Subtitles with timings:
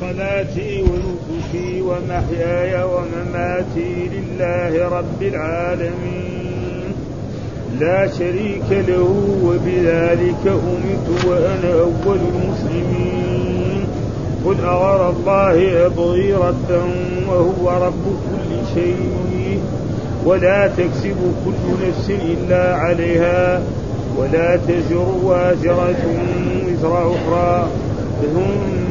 [0.00, 6.92] صلاتي ونسكي ومحياي ومماتي لله رب العالمين.
[7.80, 9.14] لا شريك له
[9.44, 13.84] وبذلك أمرت وأنا أول المسلمين.
[14.46, 16.82] قل أغير الله أبغي ربا
[17.28, 19.60] وهو رب كل شيء.
[20.24, 23.62] ولا تكسب كل نفس إلا عليها.
[24.18, 26.02] ولا تزر وازرة
[26.66, 27.68] وزر أخرى.
[28.22, 28.77] ثم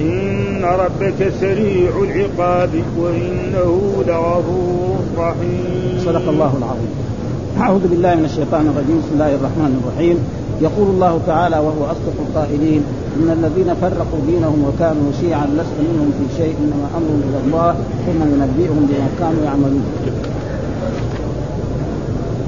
[0.00, 3.72] إن ربك سريع العقاب وإنه
[4.08, 6.00] لغفور رحيم.
[6.04, 6.92] صدق الله العظيم.
[7.60, 8.96] أعوذ بالله من الشيطان الرجيم.
[9.02, 10.16] بسم الله الرحمن الرحيم.
[10.60, 12.82] يقول الله تعالى وهو أصدق القائلين
[13.16, 17.70] إن الذين فرقوا دينهم وكانوا شيعا لست منهم في شيء إنما أمرهم إلى الله
[18.06, 19.84] ثم ينبئهم بما كانوا يعملون.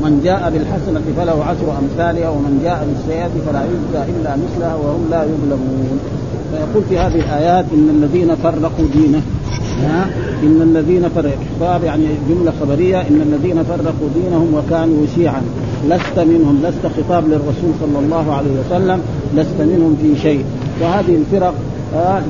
[0.05, 5.22] من جاء بالحسنة فله عشر أمثالها ومن جاء بالسيئة فلا يجزى إلا مثلها وهم لا
[5.25, 5.98] يظلمون.
[6.53, 9.22] فيقول في هذه الآيات إن الذين فرقوا دينه.
[9.83, 10.06] ها؟
[10.42, 11.84] إن الذين فرقوا.
[11.84, 13.00] يعني جملة خبرية.
[13.00, 15.42] إن الذين فرقوا دينهم وكانوا شيعا.
[15.89, 16.62] لست منهم.
[16.62, 19.00] لست خطاب للرسول صلى الله عليه وسلم.
[19.36, 20.44] لست منهم في شيء.
[20.81, 21.55] وهذه الفرق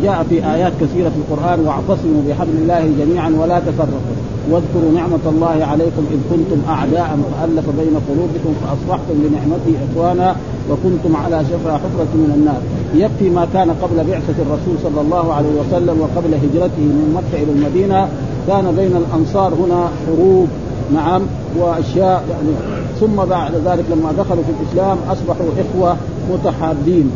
[0.03, 4.17] جاء في آيات كثيرة في القرآن واعتصموا بحبل الله جميعا ولا تفرقوا.
[4.51, 10.37] واذكروا نعمة الله عليكم إذ كنتم أعداء فألف بين قلوبكم فأصبحتم بنعمته إخوانا
[10.71, 12.63] وكنتم على شفا حفرة من النار.
[12.95, 17.53] يكفي ما كان قبل بعثة الرسول صلى الله عليه وسلم وقبل هجرته من مكة إلى
[17.53, 18.09] المدينة.
[18.49, 20.49] كان بين الأنصار هنا حروب
[20.95, 21.23] نعم
[21.59, 22.83] وأشياء يعني.
[23.01, 25.97] ثم بعد ذلك لما دخلوا في الإسلام أصبحوا إخوة
[26.33, 27.11] متحابين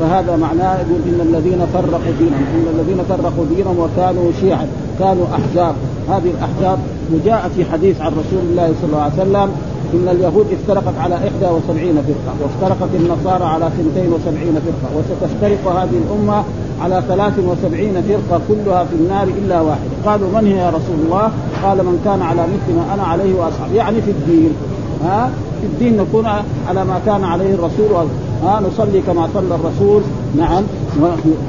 [0.00, 4.66] فهذا معناه يقول إن الذين فرقوا دينهم إن الذين فرقوا دينهم وكانوا شيعا
[4.98, 5.74] كانوا أحزاب.
[6.08, 6.78] هذه الأحزاب
[7.14, 9.50] وجاء في حديث عن رسول الله صلى الله عليه وسلم
[9.94, 16.44] إن اليهود افترقت على 71 فرقة وافترقت النصارى على 72 فرقة وستفترق هذه الأمة
[16.80, 19.90] على 73 فرقة كلها في النار إلا واحدة.
[20.06, 21.30] قالوا من هي يا رسول الله؟
[21.64, 24.52] قال من كان على مثل ما أنا عليه واصحابي يعني في الدين.
[25.04, 25.30] ها؟
[25.60, 26.26] في الدين نكون
[26.68, 28.06] على ما كان عليه الرسول.
[28.44, 30.02] ها؟ نصلي كما صلى الرسول.
[30.36, 30.62] نعم.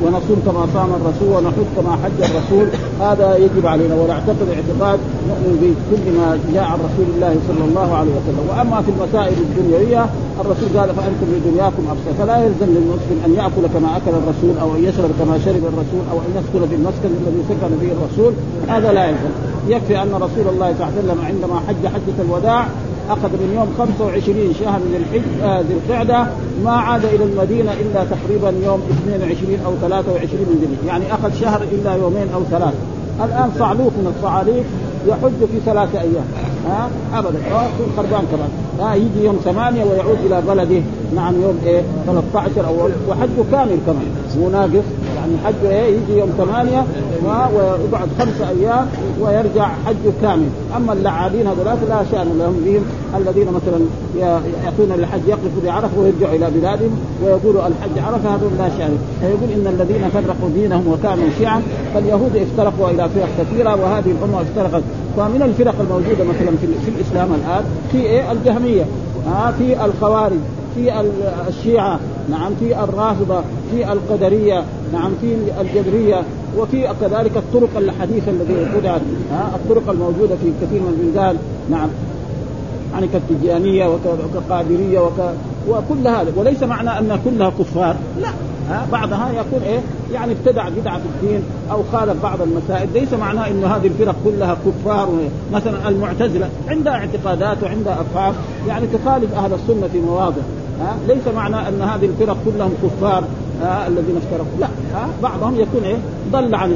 [0.04, 2.68] ونصوم كما صام الرسول ونحج كما حج الرسول.
[3.06, 5.00] هذا يجب علينا ونعتقد اعتقاد
[5.30, 8.44] نؤمن بكل ما جاء عن رسول الله صلى الله عليه وسلم.
[8.50, 10.06] وأما في المسائل الدنيوية
[10.42, 12.12] الرسول قال فأنتم لدنياكم أبصر.
[12.20, 16.18] فلا يلزم للمسلم أن يأكل كما أكل الرسول أو أن يشرب كما شرب الرسول أو
[16.26, 18.32] أن يسكن في المسكن الذي سكن فيه الرسول.
[18.74, 19.34] هذا لا يلزم.
[19.74, 22.68] يكفي أن رسول الله صلى الله عليه وسلم عندما حج حجة الوداع
[23.10, 26.28] اخذ من يوم 25 شهر ذي الحج آه ذي القعدة
[26.64, 31.62] ما عاد إلى المدينة إلا تقريبا يوم 22 أو 23 من ذي يعني أخذ شهر
[31.72, 32.74] إلا يومين أو ثلاث.
[33.26, 34.66] الآن صعلوك من الصعاليك
[35.08, 36.28] يحج في ثلاثة أيام.
[36.70, 37.40] ها؟ أبدا.
[37.40, 38.50] يكون خربان كمان.
[38.80, 40.82] ها يجي يوم ثمانية ويعود إلى بلده.
[41.16, 44.08] نعم يوم إيه؟ 13 أو وحجه كامل كمان.
[44.40, 44.86] مو ناقص.
[45.28, 46.84] يعني حجه إيه يجي يوم ثمانية
[47.26, 48.88] ويقعد خمسة أيام
[49.22, 52.84] ويرجع حجه كامل أما اللعابين هذولاك لا شأن لهم بهم.
[53.18, 53.80] الذين مثلا
[54.66, 58.98] يأتون للحج يقفوا بعرفة ويرجعوا إلى بلادهم ويقولوا الحج عرفة هذول لا شأن.
[59.22, 61.62] فيقول إن الذين فرقوا دينهم وكانوا شيعا
[61.94, 64.84] فاليهود افترقوا إلى فرق كثيرة وهذه الأمة افترقت.
[65.18, 68.86] فمن الفرق الموجودة مثلا في, الإسلام الآن في إيه؟ الجهمية.
[69.28, 70.40] آه في الخوارج
[70.76, 71.04] في
[71.48, 72.00] الشيعة
[72.30, 76.24] نعم في الرافضة في القدرية نعم في الجبرية
[76.58, 79.02] وفي كذلك الطرق الحديثة التي بدأت
[79.56, 81.38] الطرق الموجودة في كثير من البلدان
[81.70, 81.90] نعم.
[82.94, 85.34] يعني كالتجانية وكقادرية وك...
[85.70, 86.34] وكل هذا.
[86.36, 87.96] وليس معنى أن كلها كفار.
[88.22, 88.30] لا.
[88.70, 89.80] ها بعضها يكون إيه؟
[90.14, 92.90] يعني ابتدع بدعة في الدين أو خالف بعض المسائل.
[92.94, 95.10] ليس معناه انه هذه الفرق كلها كفار
[95.54, 98.34] مثلا المعتزلة عندها اعتقادات وعندها أفهام.
[98.68, 100.42] يعني تخالف أهل السنة في مواضع.
[100.82, 103.24] ها؟ ليس معنى أن هذه الفرق كلهم كفار
[103.62, 105.98] ها؟ الذين افترقوا لا ها؟ بعضهم يكون إيه؟
[106.32, 106.76] ضل عن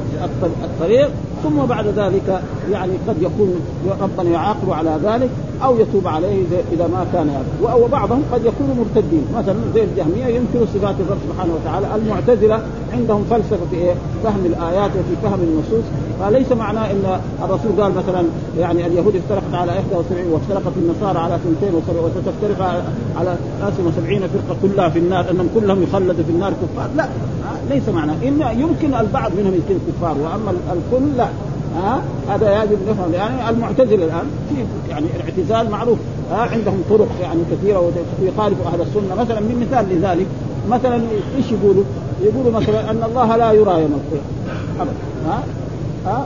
[0.63, 1.09] الطريق
[1.44, 3.56] ثم بعد ذلك يعني قد يكون
[4.01, 5.30] ربنا يعاقب على ذلك
[5.63, 6.44] أو يتوب عليه
[6.74, 7.81] إذا ما كان يعرف.
[7.83, 9.25] وبعضهم قد يكونوا مرتدين.
[9.38, 12.59] مثلا زي الجهمية ينكروا صفات الرب سبحانه وتعالى المعتزلة
[12.94, 13.94] عندهم فلسفة في إيه؟
[14.24, 15.86] فهم الآيات وفي فهم النصوص.
[16.19, 18.24] فليس معناه إن الرسول قال مثلا
[18.59, 19.15] يعني اليهود
[19.51, 22.83] افترقت على 71 وافترقت النصارى على 72 وستفترق
[23.18, 26.89] على 73 فرقة كلها في النار أنهم كلهم يخلدوا في النار كفار.
[26.98, 27.06] لا
[27.69, 31.27] ليس معناه إن يمكن البعض منهم يكون كفار وأما الكل لا.
[31.75, 33.13] ها؟ هذا يجب نفهم.
[33.13, 34.56] يعني المعتزلة الآن في
[34.89, 35.97] يعني الاعتزال معروف.
[36.31, 39.15] عندهم طرق يعني كثيرة ويخالف أهل السنة.
[39.15, 40.27] مثلا من مثال لذلك
[40.69, 40.95] مثلا
[41.38, 41.83] إيش يقولوا؟
[42.21, 44.92] يقولوا مثلا أن الله لا يرى يوم القيامة.
[45.27, 45.44] ها؟
[46.06, 46.25] ها؟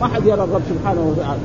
[0.00, 1.40] ما حد يرى الرب سبحانه وتعالى.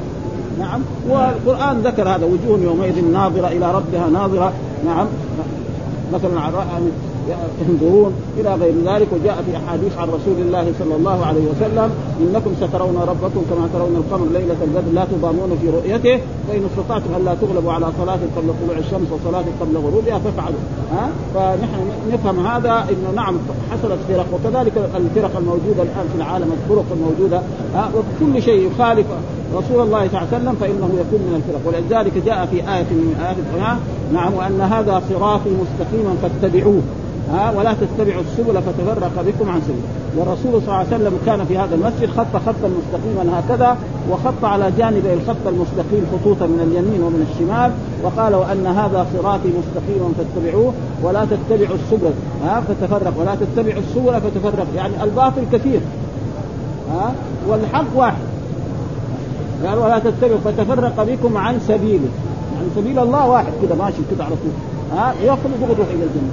[0.60, 0.82] نعم.
[1.10, 4.54] والقرآن ذكر هذا وجوه يومئذ ناظرة إلى ربها ناظرة.
[4.86, 5.08] نعم.
[6.14, 6.30] مثلا
[7.70, 11.90] ينظرون إلى غير ذلك وجاء في أحاديث عن رسول الله صلى الله عليه وسلم
[12.22, 16.22] إنكم سترون ربكم كما ترون القمر ليلة البدر لا تضامون في رؤيته.
[16.48, 20.60] فإن استطعتم الا تغلبوا على صلاة قبل طلوع الشمس وصلاة قبل غروبها فافعلوا.
[20.92, 21.80] ها؟ فنحن
[22.14, 23.38] نفهم هذا إنه نعم
[23.72, 24.26] حصلت فرق.
[24.34, 27.42] وكذلك الفرق الموجودة الآن في العالم الطرق الموجودة.
[27.76, 29.06] ها؟ وكل شيء يخالف
[29.56, 31.62] رسول الله صلى الله عليه وسلم فإنه يكون من الفرق.
[31.68, 33.78] ولذلك جاء في آية من آيات القرآن
[34.14, 36.82] نعم وأن هذا صراطي مستقيما فاتبعوه.
[37.32, 39.84] ها ولا تتبعوا السبل فتفرق بكم عن سبيل
[40.18, 43.78] والرسول صلى الله عليه وسلم كان في هذا المسجد خط خطا مستقيما هكذا
[44.12, 47.72] وخط على جانبي الخط المستقيم خطوطا من اليمين ومن الشمال
[48.04, 50.74] وقال وان هذا صراطي مستقيما فاتبعوه
[51.04, 52.14] ولا تتبعوا السبل.
[52.46, 53.14] ها فتفرق.
[53.20, 54.68] ولا تتبعوا السبل فتفرق.
[54.76, 55.80] يعني الباطل كثير.
[56.92, 57.14] ها
[57.48, 58.33] والحق واحد.
[59.66, 62.10] قال ولا تتبعوا فتفرق بكم عن سبيله.
[62.56, 64.52] يعني سبيل الله واحد كده ماشي كده على طول.
[65.00, 66.32] ها يخرج يروح إلى الجنة.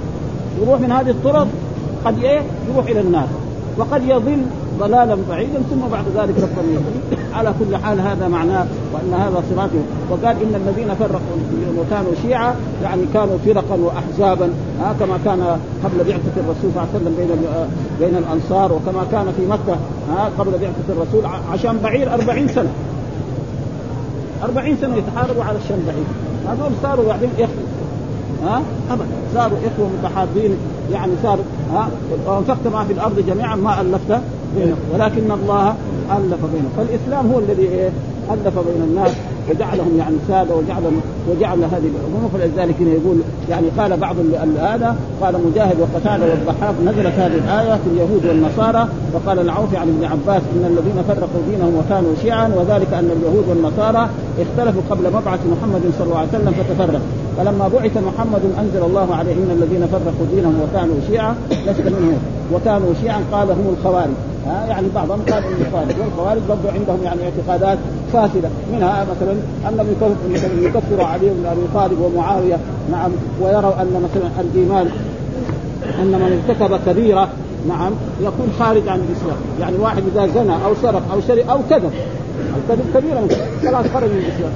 [0.61, 1.47] يروح من هذه الطرق
[2.05, 2.41] قد إيه؟
[2.73, 3.27] يروح إلى النار.
[3.77, 4.41] وقد يضل
[4.79, 6.81] ضلالا بعيدا ثم بعد ذلك ربنا
[7.33, 9.81] على كل حال هذا معناه وإن هذا صراطه.
[10.09, 11.37] وقال إن الذين فرقوا
[11.79, 14.49] وكانوا شيعا يعني كانوا فرقا واحزابا.
[14.81, 17.27] آه كما كان قبل بعثة الرسول صلى الله عليه وسلم بين
[17.99, 19.77] بين الأنصار وكما كان في مكة
[20.17, 22.69] آه قبل بعثة الرسول عشان بعير أربعين سنة.
[24.43, 26.05] أربعين سنة يتحاربوا على الشام بعير
[26.47, 27.63] هذول صاروا بعدين إخوة.
[28.45, 28.61] ها؟
[28.91, 29.05] ابدا.
[29.33, 30.57] صاروا إخوة متحابين
[30.91, 31.43] يعني صاروا
[31.73, 31.89] ها؟
[32.25, 34.21] وأنفقت ما في الأرض جميعا ما ألفت
[34.55, 34.77] بينهم.
[34.93, 35.75] ولكن الله
[36.17, 36.71] ألف بينهم.
[36.77, 37.89] فالإسلام هو الذي إيه؟
[38.31, 39.11] ألف بين الناس.
[39.49, 42.29] وجعلهم يعني ساده وجعلهم وجعل هذه الأمور.
[42.33, 43.17] فلذلك هنا يقول
[43.49, 44.15] يعني قال بعض
[44.59, 50.03] هذا قال مجاهد وقتادة والضحاك نزلت هذه الآية في اليهود والنصارى وقال العوفي عن ابن
[50.05, 54.09] عباس إن الذين فرقوا دينهم وكانوا شيعا وذلك أن اليهود والنصارى
[54.39, 56.99] اختلفوا قبل مبعث محمد صلى الله عليه وسلم فتفرقوا
[57.37, 61.35] فلما بعث محمد أنزل الله عليه إن الذين فرقوا دينهم وكانوا شيعا
[61.67, 62.17] لست منهم.
[62.53, 64.15] وكانوا شيعا قال هم الخوارج.
[64.47, 65.95] ها يعني بعضهم قال الخوارج.
[65.99, 67.77] والخوارج برضو عندهم يعني اعتقادات
[68.13, 68.49] فاسدة.
[68.73, 69.30] منها مثلا
[69.69, 69.87] انهم
[70.61, 72.57] يكفروا علي بن أبي طالب ومعاوية
[72.91, 73.11] نعم
[73.41, 74.89] ويروا أن مثلا الإيمان
[76.01, 77.29] أن من ارتكب كبيرة
[77.67, 77.91] نعم
[78.21, 79.37] يكون خارج عن الإسلام.
[79.59, 81.91] يعني واحد إذا زنى أو سرق أو شري أو كذب
[82.57, 83.27] الكذب كبيرة
[83.61, 84.51] خلاص خرج من الإسلام.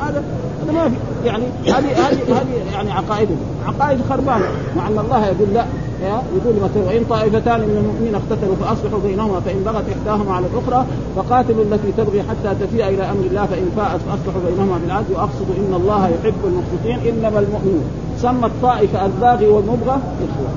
[0.00, 0.22] هذا
[0.62, 3.28] هذا ما في يعني هذه هذه هذه يعني عقائد
[3.66, 4.44] عقائد خربانة
[4.76, 5.64] مع أن الله يقول لا.
[6.02, 10.86] يقول مثلا وان طائفتان من المؤمنين اقتتلوا فأصلحوا بينهما فإن بغت إحداهما على الأخرى
[11.16, 15.14] فقاتلوا التي تبغي حتى تفيء إلى أمر الله فإن فاءت فأصلحوا بينهما بالعدل.
[15.14, 17.84] واقصدوا إن الله يحب المقسطين إنما المؤمنون.
[18.18, 20.50] سمى الطائفه الباغي والمبغى إخوة.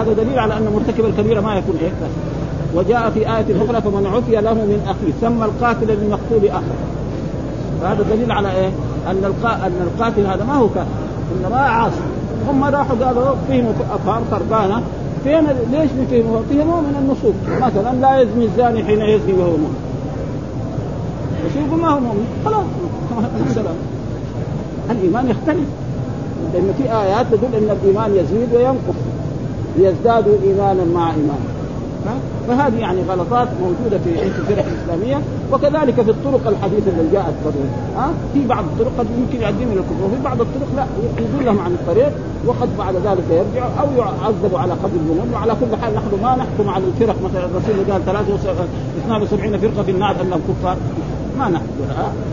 [0.00, 1.92] هذا دليل على أن مرتكب الكبيره ما يكون إيه
[2.74, 5.12] وجاء في آية أخرى فمن عفي له من أخيه.
[5.20, 6.76] سمى القاتل للمقتول أخا.
[7.82, 8.70] فهذا دليل على إيه؟
[9.10, 10.86] أن أن القاتل هذا ما هو كافر
[11.36, 12.09] إنما عاصي.
[12.48, 14.82] هم راحوا قالوا فهموا افهام خربانه
[15.24, 17.34] فين ليش بفهموا؟ فهموا من النصوص.
[17.60, 19.76] مثلا لا يزني الزاني حين يزني وهو مؤمن.
[21.46, 22.26] يشوفوا ما هو مؤمن.
[22.44, 22.64] خلاص.
[24.90, 25.68] الإيمان يختلف.
[26.54, 28.98] لأن في آيات تدل إن الإيمان يزيد وينقص.
[29.78, 31.49] ليزدادوا ايمانا مع ايمان
[32.48, 35.20] فهذه يعني غلطات موجودة في الفرق الإسلامية
[35.52, 37.64] وكذلك في الطرق الحديثة اللي جاءت قبل
[37.96, 40.86] ها؟ في بعض الطرق قد يمكن يؤديهم إلى الكفر وفي بعض الطرق لا
[41.18, 42.12] يضلهم عن الطريق
[42.46, 46.68] وقد بعد ذلك يرجع أو يعذبوا على قدر الذنوب وعلى كل حال نحن ما نحكم
[46.70, 47.16] على الفرق.
[47.24, 48.16] مثلا الرسول قال
[49.04, 50.76] 72 فرقة في النار انهم كفار
[51.40, 51.66] ما نحكم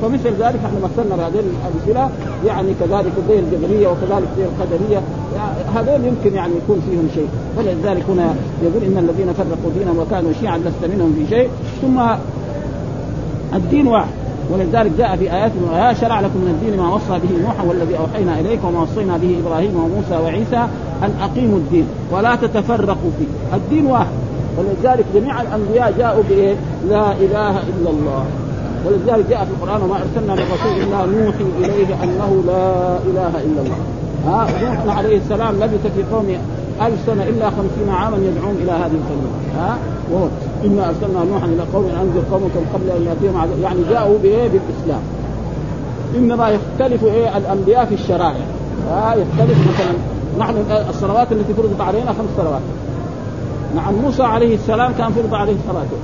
[0.02, 2.10] فمثل ذلك نحن مثلنا بهذه الأمثلة.
[2.46, 5.02] يعني كذلك زي الجبرية وكذلك زي القدرية.
[5.76, 7.30] هذول يمكن يعني يكون فيهم شيء.
[7.58, 11.50] فلذلك هنا يقول إن الذين فرقوا دينهم وكانوا شيعا لست منهم في شيء.
[11.82, 12.02] ثم
[13.54, 14.10] الدين واحد.
[14.54, 18.40] ولذلك جاء في آيات من شرع لكم من الدين ما وصى به نوحا والذي أوحينا
[18.40, 20.68] إليك وما وصينا به إبراهيم وموسى وعيسى
[21.04, 21.88] أن أقيموا الدين.
[22.12, 23.58] ولا تتفرقوا فيه.
[23.58, 24.16] الدين واحد.
[24.58, 26.56] ولذلك جميع الأنبياء جاءوا بإيه؟
[26.90, 28.26] لا إله إلا الله.
[28.86, 33.62] ولذلك جاء في القرآن وما أرسلنا من رسول إلا نوحي إليه أنه لا إله إلا
[33.62, 33.78] الله.
[34.28, 34.48] ها
[34.86, 36.38] نوح عليه السلام لبث في قومه
[36.82, 39.30] ألف سنة إلا خمسين عاما يدعون إلى هذه الكلمة.
[39.58, 39.78] ها
[40.12, 40.28] وهو
[40.66, 45.02] إنا أرسلنا نوحا إلى قوم أنذر قومك من قبل أن يأتيهم يعني جاءوا بإيه؟ بالإسلام.
[46.16, 48.46] إنما يختلف إيه؟ الأنبياء في الشرائع.
[48.90, 49.94] ها يختلف مثلا
[50.40, 50.56] نحن
[50.90, 52.62] الصلوات التي فرضت علينا خمس صلوات.
[53.76, 55.98] نعم موسى عليه السلام كان فرض عليه صلاته.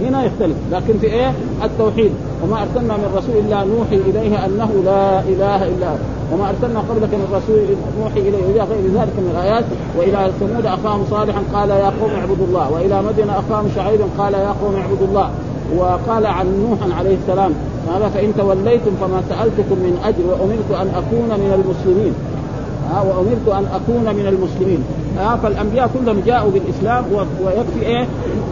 [0.00, 0.56] هنا يختلف.
[0.72, 1.32] لكن في إيه؟
[1.64, 2.12] التوحيد.
[2.44, 5.96] وما أرسلنا من رسول إلا نوحي إليه أنه لا إله إلا هو.
[6.32, 7.60] وما أرسلنا قبلك من رسول
[8.00, 9.64] نوحي إليه إلى غير ذلك من الآيات.
[9.98, 12.72] وإلى ثمود اخاهم صالحا قال يا قوم اعبدوا الله.
[12.72, 15.30] وإلى مدين اخاهم شعيبا قال يا قوم اعبدوا الله.
[15.76, 17.52] وقال عن نوح عليه السلام
[17.88, 22.14] قال فإن توليتم فما سألتكم من أجر وأمرت أن أكون من المسلمين.
[22.90, 24.84] ها وأمرت أن أكون من المسلمين.
[25.18, 27.04] ها فالأنبياء كلهم جاءوا بالإسلام
[27.44, 28.06] ويكفي إيه؟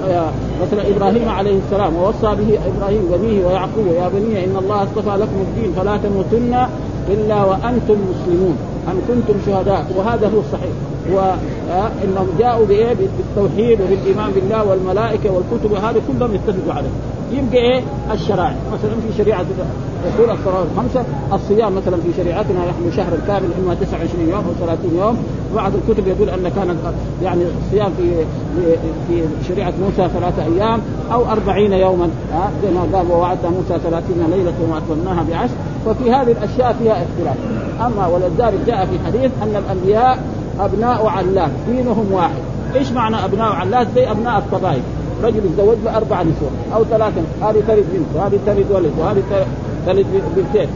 [0.08, 0.30] آه،
[0.62, 5.36] مثلا إبراهيم عليه السلام ووصى به إبراهيم بنيه ويعقوب يا بني إن الله اصطفى لكم
[5.40, 6.66] الدين فلا تموتن
[7.08, 8.56] إلا وأنتم مسلمون.
[8.88, 10.74] أم كنتم شهداء؟ وهذا هو الصحيح.
[11.12, 16.88] وانهم جاءوا بإيه؟ بالتوحيد وبالإيمان بالله والملائكة والكتب وهذا كلهم يتفقوا عليه.
[17.32, 18.56] يبقى إيه؟ الشرائع.
[18.72, 19.44] مثلا في شريعة
[20.04, 24.96] الرسول الصلاة الخمسه الصيام مثلا في شريعتنا نحن شهر كامل إما 29 يوم أو 30
[24.98, 25.18] يوم.
[25.54, 26.76] بعض الكتب يقول أن كان
[27.22, 28.24] يعني الصيام في
[29.08, 30.80] في شريعة موسى ثلاثة أيام
[31.12, 32.08] أو 40 يوما.
[32.32, 35.54] ها زي ما قال ووعدنا موسى 30 ليلة وما اتممناها بعشر.
[35.86, 37.36] ففي هذه الأشياء فيها اختلاف.
[37.80, 40.18] أما ولذلك جاء في حديث أن الأنبياء
[40.60, 42.42] أبناء علات دينهم واحد.
[42.74, 44.82] إيش معنى أبناء علات زي أبناء القبائل.
[45.22, 47.22] رجل يتزوج له أربع نسوة أو ثلاثة.
[47.42, 49.22] هذه تلد بنت وهذه تلد ولد وهذه
[49.86, 50.06] تلد
[50.36, 50.68] بنتين.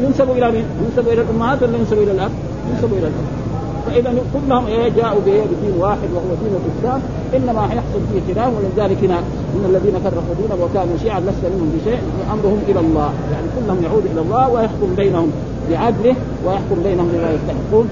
[0.00, 2.30] ينسبوا إلى مين؟ ينسبوا إلى الأمهات ولا ينسبوا إلى الأب؟
[2.70, 3.43] ينسبوا إلى الأب.
[3.86, 7.00] فإذا كلهم إيه جاءوا بدين واحد وهو دين الإسلام
[7.36, 9.18] إنما يحصل فيه خلاف ولذلك هنا
[9.54, 11.98] إن الذين فرقوا دينهم وكانوا شيعا لست منهم بشيء
[12.32, 13.10] أمرهم إلى الله.
[13.32, 15.30] يعني كلهم يعود إلى الله ويحكم بينهم
[15.70, 16.14] بعدله
[16.46, 17.88] ويحكم بينهم بما يستحقون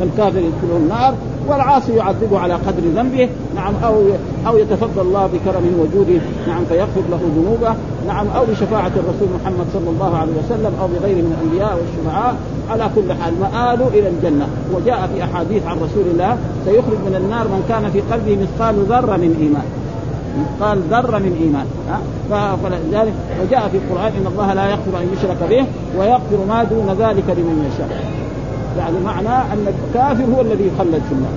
[0.00, 1.14] فالكافر يدخله النار.
[1.48, 3.28] والعاصي يعذبه على قدر ذنبه.
[3.54, 3.94] نعم أو
[4.46, 6.20] أو يتفضل الله بكرمه وجوده.
[6.48, 7.74] نعم فيغفر له ذنوبه.
[8.06, 12.34] نعم أو بشفاعة الرسول محمد صلى الله عليه وسلم أو بغيره من الأنبياء والشفعاء.
[12.70, 14.46] على كل حال مآل إلى الجنة.
[14.74, 19.16] وجاء في أحاديث عن رسول الله سيخرج من النار من كان في قلبه مثقال ذرة
[19.16, 19.68] من إيمان.
[20.40, 21.66] مثقال ذرة من إيمان.
[22.62, 25.64] فلذلك وجاء في القرآن إن الله لا يغفر أن يشرك به
[25.98, 28.19] ويغفر ما دون ذلك لمن يشاء.
[28.78, 31.32] يعني معنى ان الكافر هو الذي يخلد في النار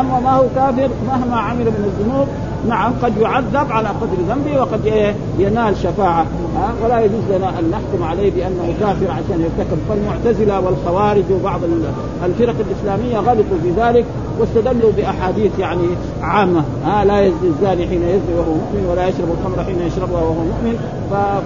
[0.00, 2.28] أما ما هو كافر مهما عمل من الذنوب
[2.68, 6.26] نعم قد يعذب على قدر ذنبه وقد ينال شفاعة.
[6.56, 11.60] ها ولا يجوز لنا أن نحكم عليه بأنه كافر عشان يرتكب فالمعتزلة والخوارج وبعض
[12.24, 14.04] الفرق الإسلامية غلطوا في ذلك
[14.40, 15.88] واستدلوا بأحاديث يعني
[16.22, 16.64] عامة.
[16.84, 20.78] ها لا يزني الزاني حين يزني وهو مؤمن ولا يشرب الخمر حين يشربها وهو مؤمن.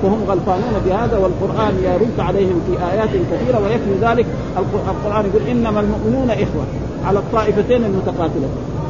[0.02, 4.26] فهم غلطانون بهذا والقرآن يرد عليهم في آيات كثيرة ويكفي ذلك.
[4.88, 6.64] القرآن يقول إنما المؤمنون إخوة
[7.04, 8.48] على الطائفتين المتقاتلة.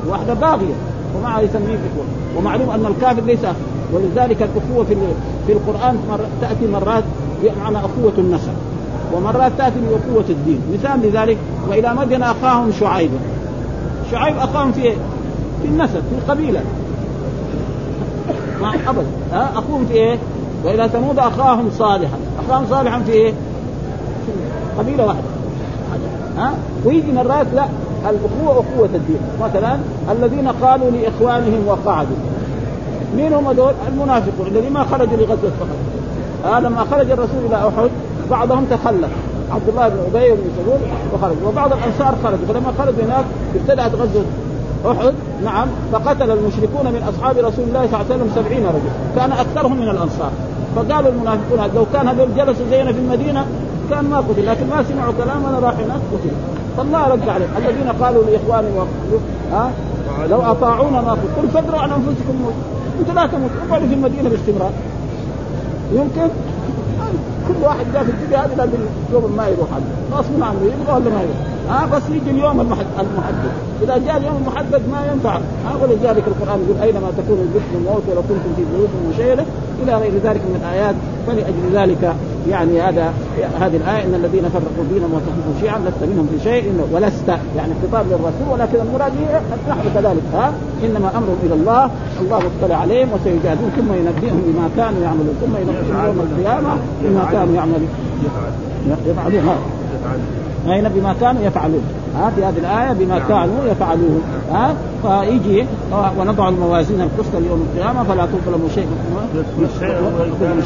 [0.09, 0.75] واحدة باغية.
[1.17, 2.05] ومعها يسميه إخوة
[2.39, 3.41] ومعلوم أن الكافر ليس
[3.93, 4.97] ولذلك الأخوة في
[5.47, 6.21] في القرآن مر...
[6.41, 7.05] تأتي مرات
[7.43, 8.53] بمعنى أخوة النسب.
[9.15, 10.61] ومرات تأتي بأخوة الدين.
[10.73, 11.37] مثال لذلك
[11.69, 13.11] وإلى مدين أخاهم شعيب.
[14.11, 14.93] شعيب أخاهم في
[15.63, 16.61] في النسب في القبيلة.
[18.63, 20.19] ما أبدا ها؟ أخوهم في إيه؟
[20.65, 22.17] وإلى ثمود أخاهم صالحا.
[22.47, 23.33] أخاهم صالحا في؟ في
[24.79, 25.23] قبيلة واحدة.
[26.39, 26.53] ها؟
[26.85, 27.65] ويجي مرات لا.
[28.11, 29.21] الأخوة أخوة الدين.
[29.43, 29.79] مثلا
[30.13, 32.17] الذين قالوا لإخوانهم وقعدوا.
[33.17, 35.79] مين هم دول؟ المنافقون الذين ما خرجوا لغزوة فقط.
[36.45, 37.91] هذا لما خرج الرسول إلى أحد
[38.31, 39.11] بعضهم تخلف.
[39.51, 40.81] عبد الله بن أبي بن سلول
[41.15, 41.37] وخرج.
[41.47, 42.47] وبعض الأنصار خرجوا.
[42.49, 44.25] فلما خرجوا هناك ابتدأت غزوة
[44.87, 45.15] أحد.
[45.45, 49.77] نعم فقتل المشركون من أصحاب رسول الله صلى الله عليه وسلم سبعين رجل كان أكثرهم
[49.77, 50.31] من الأنصار.
[50.77, 53.47] فقالوا المنافقون لو كان هذول جلسوا زينا في المدينة
[53.91, 54.47] كان ما قتل.
[54.47, 56.31] لكن ما سمعوا كلامنا راح هناك قتل
[56.77, 58.87] فالله رد عليه الذين قالوا لإخوانهم
[59.53, 59.71] ها؟
[60.31, 61.33] لو أطاعونا ما قلت.
[61.43, 62.35] قل فادروا عن أنفسكم.
[62.43, 62.55] موت
[63.01, 63.57] أنتم لا تموتوا.
[63.69, 64.71] أقعدوا في المدينة باستمرار.
[65.93, 66.29] يمكن
[67.49, 68.79] كل واحد جاء في الدنيا هذه لازم
[69.13, 69.69] يوم ما يروح
[70.13, 71.39] غصب عنه يبغى ولا ما يروح
[71.71, 73.53] ها؟ بس يجي اليوم المحدد.
[73.83, 75.35] إذا جاء اليوم المحدد ما ينفع.
[75.35, 79.45] ها ولذلك القرآن يقول أينما تكون الجسم الموت ولو كنتم في بيوت مشيده
[79.83, 80.95] إلى غير ذلك من الآيات.
[81.27, 82.15] فلأجل ذلك
[82.51, 83.13] يعني هذا
[83.61, 88.07] هذه الآية إن الذين فرقوا دينهم واتخذوا شيعا لست منهم في شيء ولست يعني خطاب
[88.11, 89.13] للرسول ولكن المراد
[89.69, 90.23] نحن كذلك.
[90.35, 90.53] ها؟
[90.85, 96.07] إنما أمرهم إلى الله الله مطلع عليهم وسيجازون ثم ينبئهم بما كانوا يعملون ثم ينبئهم
[96.07, 97.89] يوم القيامة بما كانوا يعملون.
[99.07, 99.59] يفعلون
[100.69, 101.85] أين؟ بما كانوا يفعلون.
[102.17, 104.23] ها؟ في هذه الآية بما كانوا يفعلون.
[104.53, 105.65] ها؟ فيجي
[106.19, 108.87] ونضع الموازين القسط ليوم القيامة فلا تظلم شيء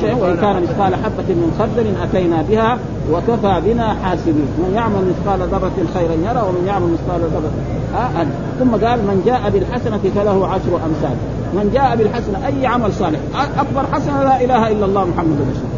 [0.01, 2.79] شيء وإن كان مثقال حبة من خردل أتينا بها
[3.13, 4.49] وكفى بنا حاسبين.
[4.59, 7.51] من يعمل مثقال ذرة خيرا يرى ومن يعمل مثقال ذرة
[7.95, 8.27] ها
[8.59, 11.17] ثم قال من جاء بالحسنة فله عشر أمثال.
[11.55, 13.19] من جاء بالحسنة أي عمل صالح؟
[13.59, 15.71] أكبر حسنة لا إله إلا الله محمد رسول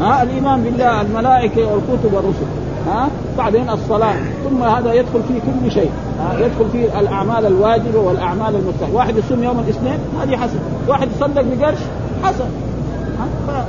[0.00, 2.65] ها الإيمان بالله الملائكة والكتب والرسل.
[2.86, 4.14] ها؟ بعدين الصلاة.
[4.44, 5.90] ثم هذا يدخل في كل شيء.
[6.32, 10.58] يدخل في الأعمال الواجبة والأعمال المستحبه واحد يصوم يوم الاثنين؟ هذه حسن.
[10.88, 11.78] واحد يصدق بقرش؟
[12.24, 12.44] حسن.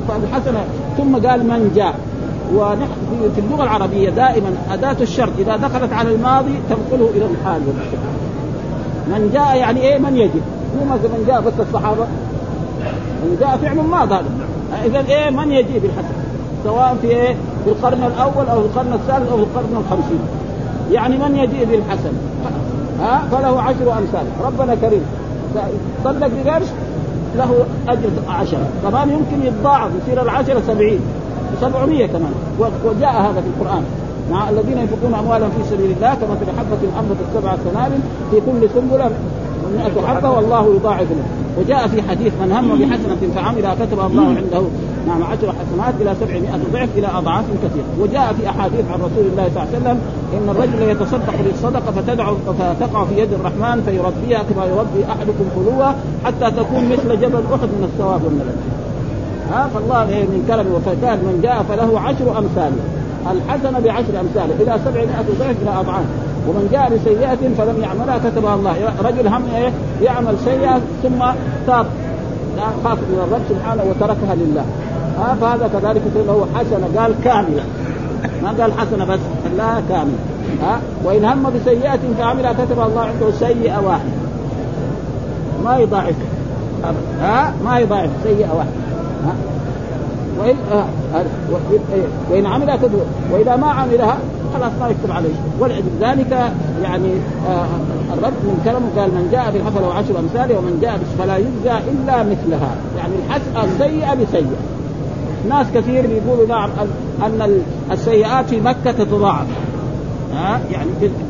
[0.08, 0.64] فالحسنه
[0.98, 1.96] ثم قال من جاء.
[2.56, 7.62] ونحن في اللغة العربية دائما أداة الشرط إذا دخلت على الماضي تنقله إلى الحال.
[9.08, 10.42] من جاء يعني إيه؟ من يجب.
[10.80, 12.06] مو من جاء بس الصحابة.
[13.24, 14.26] من جاء فعل ماض هذا.
[14.86, 16.27] اذا إيه؟ من يجيب الحسن.
[16.68, 20.20] سواء في إيه؟ في القرن الأول أو القرن الثالث أو القرن الخمسين.
[20.92, 22.14] يعني من يجيء بالحسن
[23.02, 24.26] ها؟ فله عشر أمثال.
[24.46, 25.06] ربنا كريم.
[26.04, 26.68] صدق بقرش؟
[27.38, 28.68] له أجر عشرة.
[28.84, 31.00] كمان يمكن يتضاعف يصير العشرة سبعين.
[31.62, 32.34] سبعمية كمان.
[32.60, 33.84] وجاء هذا في القرآن.
[34.32, 38.00] مع الذين ينفقون أموالهم في سبيل الله كمثل حبة أنبتت سبع سنابل
[38.32, 39.12] في كل سنبلة
[39.76, 41.26] 100 حبة والله يضاعف له.
[41.60, 44.62] وجاء في حديث من هم بحسنة فعملها كتب الله عنده
[45.08, 47.86] نعم عشر حسنات إلى 700 ضعف إلى أضعاف كثيرة.
[48.02, 49.98] وجاء في أحاديث عن رسول الله صلى الله عليه وسلم
[50.34, 55.96] إن الرجل يتصدق بالصدقة فتدعو فتقع في يد الرحمن فيربيها كما يربي أحدكم قلوة
[56.26, 58.58] حتى تكون مثل جبل أحد من الثواب والملك.
[59.52, 62.82] ها؟ فالله من كرمه وفكان من جاء فله عشر أمثاله
[63.32, 65.06] الحسنة بعشر أمثاله إلى 700
[65.40, 66.06] ضعف إلى أضعاف.
[66.48, 68.76] ومن جاء بسيئة فلم يعملها كتبها الله.
[69.04, 71.26] رجل هم إيه؟ يعمل سيئة ثم
[71.68, 71.86] تاب.
[72.84, 74.66] خاف من الرب سبحانه وتركها لله.
[75.20, 77.02] ها فهذا كذلك له حسنة.
[77.02, 77.64] قال كاملة.
[78.44, 79.20] ما قال حسنة بس.
[79.58, 80.18] لا كاملة.
[80.64, 84.12] ها وإن هم بسيئة فعملها كتب الله عنده سيئة واحدة.
[85.64, 86.16] ما يضاعف.
[87.22, 88.10] ها ما يضاعف.
[88.24, 88.72] سيئة واحدة.
[89.26, 89.34] ها
[90.40, 90.86] وإن آه
[92.32, 93.02] وإن عملها كتب.
[93.32, 94.18] وإذا ما عملها
[94.54, 95.36] خلاص ما يكتب عليه.
[95.60, 96.32] ولأجل ذلك
[96.84, 97.12] يعني
[97.50, 97.66] آه
[98.14, 102.24] الرب من كلامه قال من جاء بالحسنة له عشر أمثاله ومن جاء فلا يجزى إلا
[102.24, 102.72] مثلها.
[102.98, 104.58] يعني الحسنة السيئة بسيئة.
[105.50, 106.70] ناس كثير بيقولوا نعم
[107.26, 107.62] أن
[107.92, 109.48] السيئات في مكة تتضاعف
[110.34, 110.90] ها؟ يعني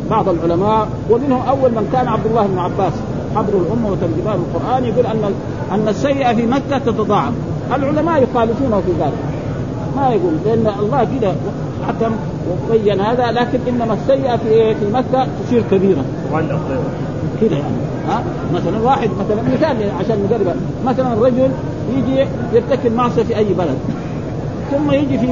[0.10, 2.94] بعض العلماء ومنهم أول من كان عبد الله بن عباس
[3.36, 5.34] حبر الأمة وترجمان القرآن يقول أن
[5.72, 7.34] أن السيئة في مكة تتضاعف.
[7.76, 9.38] العلماء يخالفونه في ذلك.
[9.98, 11.32] ما يقول لأن الله كده
[11.88, 12.12] حكم
[12.52, 16.04] وبين هذا لكن إنما السيئة في في مكة تصير كبيرة.
[17.42, 17.76] كده يعني
[18.08, 18.24] ها؟
[18.54, 21.50] مثلا واحد مثلا مثال عشان نقرب مثلا الرجل
[21.98, 23.78] يجي يرتكب معصية في أي بلد
[24.72, 25.28] ثم يجي في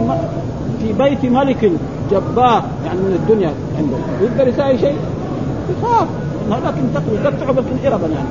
[0.81, 1.71] في بيت ملك
[2.11, 4.95] جبار يعني من الدنيا عنده يقدر يساوي شيء؟
[5.71, 6.07] يخاف.
[6.49, 6.81] لكن
[7.23, 8.27] يقطعه بس اربا يعني.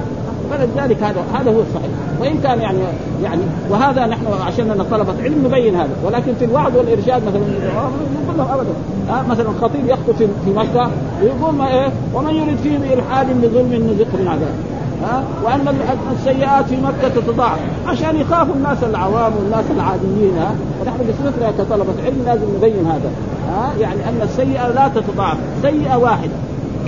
[0.50, 1.90] فلذلك هذا هذا هو الصحيح.
[2.20, 2.78] وإن كان يعني
[3.22, 5.96] يعني وهذا نحن عشان طلبة علم نبين هذا.
[6.04, 8.70] ولكن في الوعظ والإرشاد مثلا نقول لهم ابدا
[9.10, 10.90] آه مثلا خطيب يخطب في, مكة
[11.22, 14.54] يقول ما إيه ومن يريد فيه بإلحاد بظلم نزقه من عذاب.
[15.02, 15.74] ها وأن
[16.12, 20.38] السيئات في مكة تتضاعف عشان يخافوا الناس العوام والناس العاديين.
[20.38, 23.10] ها ونحن بصفتنا كطلبه علم لازم نبين هذا.
[23.48, 26.32] ها يعني أن السيئة لا تتضاعف سيئة واحدة.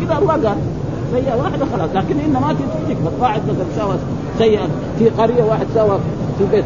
[0.00, 0.56] كذا الله قال.
[1.12, 2.54] سيئة واحدة خلاص لكن ان ما
[2.88, 3.96] تكبر واحد مثلا سوى
[4.38, 4.66] سيئة.
[4.98, 5.98] في قرية واحد سوى
[6.38, 6.64] في بيت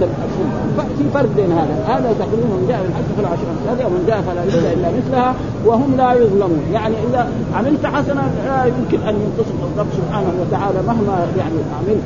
[0.98, 1.74] في فرق بين هذا.
[1.86, 5.34] هذا تقولون من جاء بالحسنه فلا عشر امثالها ومن جاء فلا يجزى إلا مثلها
[5.66, 6.62] وهم لا يظلمون.
[6.72, 12.04] يعني إذا عملت حسنة لا يمكن أن ينتصف الرب سبحانه وتعالى مهما يعني عملت.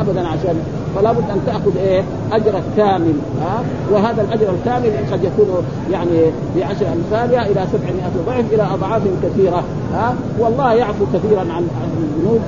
[0.00, 0.60] ابدا عشان
[0.96, 6.86] فلا بد أن تأخذ إيه اجرك كامل آه وهذا الأجر الكامل قد يكون يعني بعشر
[6.92, 12.40] امثالها إلى 700 ضعف إلى أضعاف كثيرة آه والله يعفو كثيرا عن الذنوب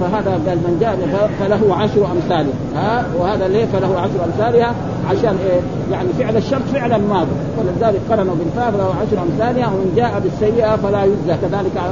[0.00, 4.74] فهذا قال من جاء فله عشر امثاله ها آه وهذا ليه فله عشر أمثالها؟
[5.10, 5.60] عشان إيه
[5.92, 11.04] يعني فعل الشرط فعلا ماضي ولذلك قرنوا بالفاء فله عشر أمثالها ومن جاء بالسيئة فلا
[11.04, 11.82] يجزى كذلك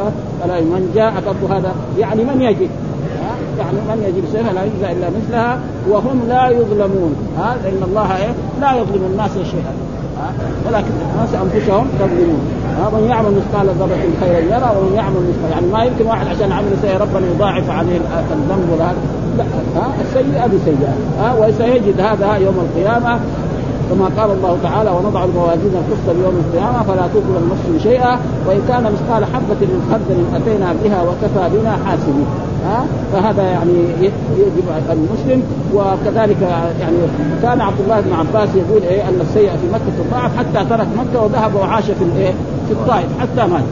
[0.42, 1.12] فلا من جاء
[1.50, 2.70] هذا يعني من يجد
[3.58, 5.58] يعني من يجب سيفا لا يجزى إلا مثلها
[5.90, 7.14] وهم لا يظلمون.
[7.38, 9.74] ها لأن الله إيه؟ لا يظلم الناس شيئا.
[10.66, 12.40] ولكن الناس أنفسهم يظلمون.
[12.94, 16.72] من يعمل مثقال ذرة خيرا يرى ومن يعمل مثقال يعني ما يمكن واحد عشان عمل
[16.82, 17.96] سيئة ربنا يضاعف عليه
[18.32, 18.88] الذنب ولا
[19.38, 19.44] لا
[19.76, 20.94] ها السيئة بسيئة.
[21.20, 23.20] ها وسيجد هذا يوم القيامة.
[23.90, 28.18] كما قال الله تعالى ونضع الموازين القسط ليوم القيامة فلا تظلم نفس شيئا.
[28.46, 32.26] وإن كان مثقال حبة من خردل أتينا بها وكفى بنا حاسبين.
[32.64, 33.72] ها؟ فهذا يعني
[34.38, 35.42] يجب المسلم.
[35.74, 36.42] وكذلك
[36.80, 36.96] يعني
[37.42, 41.22] كان عبد الله بن عباس يقول إيه أن السيئة في مكة تضاعف حتى ترك مكة
[41.22, 42.32] وذهب وعاش في الايه
[42.66, 43.62] في الطائف حتى مات.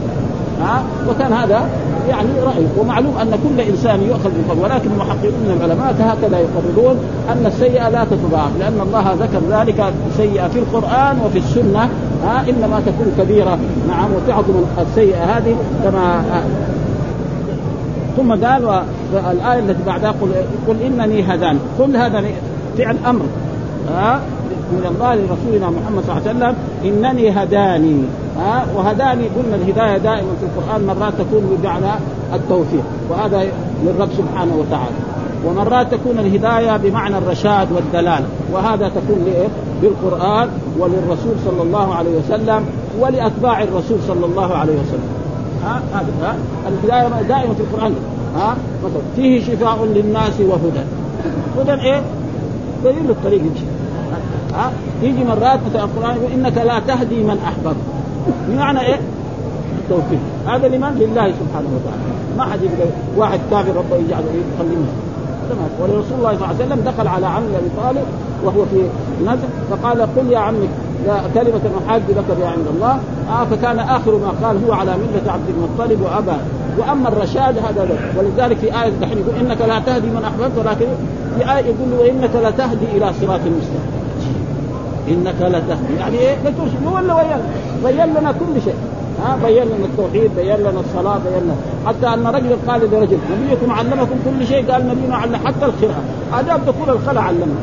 [0.61, 1.69] ها؟ وكان هذا
[2.09, 2.65] يعني رأي.
[2.77, 6.95] ومعلوم أن كل إنسان يؤخذ بالفضل ولكن المحققون من العلماء هكذا يقررون
[7.29, 11.89] أن السيئة لا تتضاعف لأن الله ذكر ذلك سيئة في القرآن وفي السنة.
[12.25, 13.57] ها؟ إنما تكون كبيرة.
[13.87, 16.23] نعم وتعظم السيئة هذه كما
[18.17, 18.83] ثم قال
[19.31, 20.31] الآية التي بعدها قل,
[20.67, 22.23] قل إنني هداني قل هذا
[22.77, 23.21] فعل أمر.
[23.89, 24.19] ها؟
[24.71, 28.03] من الله لرسولنا محمد صلى الله عليه وسلم إنني هداني.
[28.39, 31.99] ها؟ وهداني قلنا الهداية دائما في القرآن مرات تكون بمعنى
[32.33, 32.83] التوفيق.
[33.09, 33.43] وهذا
[33.83, 34.95] للرب سبحانه وتعالى.
[35.45, 39.47] ومرات تكون الهداية بمعنى الرشاد والدلاله وهذا تكون لإيه؟
[39.83, 42.65] للقرآن وللرسول صلى الله عليه وسلم
[42.99, 45.20] ولأتباع الرسول صلى الله عليه وسلم.
[45.63, 47.95] ها؟ هذا الهدايه دائما في القرآن.
[48.35, 50.83] ها؟ مثلا فيه شفاء للناس وهدى.
[51.57, 52.01] هدى إيه؟
[52.83, 53.65] دليل الطريق يمشي
[54.53, 54.71] ها؟
[55.01, 57.75] يجي مرات مثلا القرآن يقول إنك لا تهدي من أحببت.
[58.47, 58.99] بمعنى إيه؟
[59.79, 60.19] التوفيق.
[60.47, 62.11] هذا لمن؟ لله سبحانه وتعالى.
[62.37, 64.23] ما حد يقدر واحد كافر ربه يجعل
[64.55, 64.75] يخليه
[65.81, 68.05] ولرسول الله صلى الله عليه وسلم دخل على عم أبي طالب
[68.43, 68.81] وهو في
[69.25, 70.67] نزل فقال قل يا عمي
[71.35, 72.99] كلمة أحاج لك بها عند الله.
[73.29, 76.37] آه فكان آخر ما قال هو على ملة عبد المطلب وأبى
[76.77, 77.97] وأما الرشاد هذا له.
[78.17, 80.85] ولذلك في آية دحين يقول إنك لا تهدي من أحببت ولكن
[81.37, 84.01] في آية يقول وإنك لتهدي إلى صراط مستقيم.
[85.07, 87.41] إنك لتهدي يعني إيه؟ لترشد ولا ويانا
[87.83, 88.75] بين لنا كل شيء.
[89.25, 91.55] ها بين لنا التوحيد بين لنا الصلاة بين لنا.
[91.85, 94.71] حتى أن رجل قال لرجل نبيكم علمكم كل شيء.
[94.71, 96.03] قال نبينا علم حتى القراءة.
[96.33, 97.61] آداب دخول الخلاء علمنا.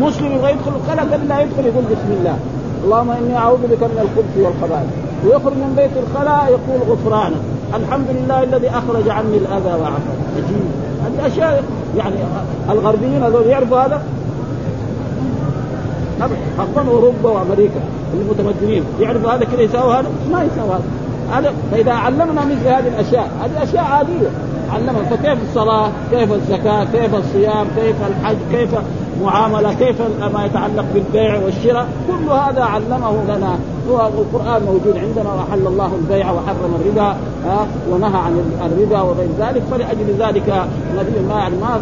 [0.00, 2.36] مسلم يبغى يدخل الخلاء قبل لا يدخل يقول بسم الله.
[2.84, 4.90] اللهم إني أعوذ بك من الخبث والخبائث.
[5.24, 7.42] ويخرج من بيت الخلاء يقول غفرانك
[7.74, 10.64] الحمد لله الذي أخرج عني الأذى وعفا عجيب.
[11.04, 11.64] هذه أشياء
[11.98, 12.14] يعني
[12.70, 14.02] الغربيين هذول يعرفوا هذا؟
[16.58, 17.80] خاصة أوروبا وأمريكا
[18.14, 18.84] المتمدنين.
[19.00, 20.84] يعرفوا هذا كذا يساوي هذا؟ ما يساوي هذا.
[21.32, 24.30] هذا فإذا علمنا مثل هذه الأشياء هذه أشياء عادية.
[24.74, 28.70] علمنا فكيف الصلاة؟ كيف الزكاة؟ كيف الصيام؟ كيف الحج؟ كيف
[29.24, 30.02] معامله كيف
[30.34, 33.58] ما يتعلق بالبيع والشراء؟ كل هذا علمه لنا.
[33.90, 37.16] هو القرآن موجود عندنا وأحل الله البيع وحرم الربا
[37.90, 39.62] ونهى عن الربا وغير ذلك.
[39.70, 41.80] فلأجل ذلك النبي ما يعني ما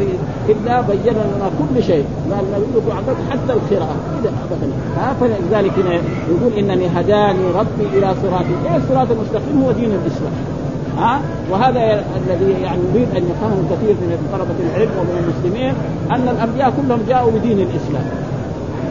[0.48, 2.05] إلا بين لنا كل شيء.
[2.31, 2.92] قال النبي
[3.31, 3.96] حتى القراءة.
[4.20, 4.68] إذا ابدا
[5.20, 5.72] فلذلك
[6.29, 10.33] يقول إنني هداني ربي إلى صراط إيه الصراط المستقيم هو دين الإسلام.
[10.98, 15.74] ها؟ وهذا الذي يعني يريد أن يفهمه كثير من طلبة العلم ومن المسلمين
[16.11, 18.04] أن الأنبياء كلهم جاءوا بدين الإسلام.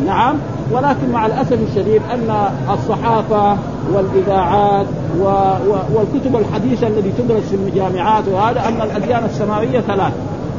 [0.06, 0.36] نعم؟
[0.72, 3.58] ولكن مع الأسف الشديد أن الصحافة
[3.94, 4.86] والإذاعات
[5.20, 5.24] و...
[5.24, 5.76] و...
[5.94, 10.14] والكتب الحديثة التي تدرس في الجامعات وهذا أن الأديان السماوية ثلاث.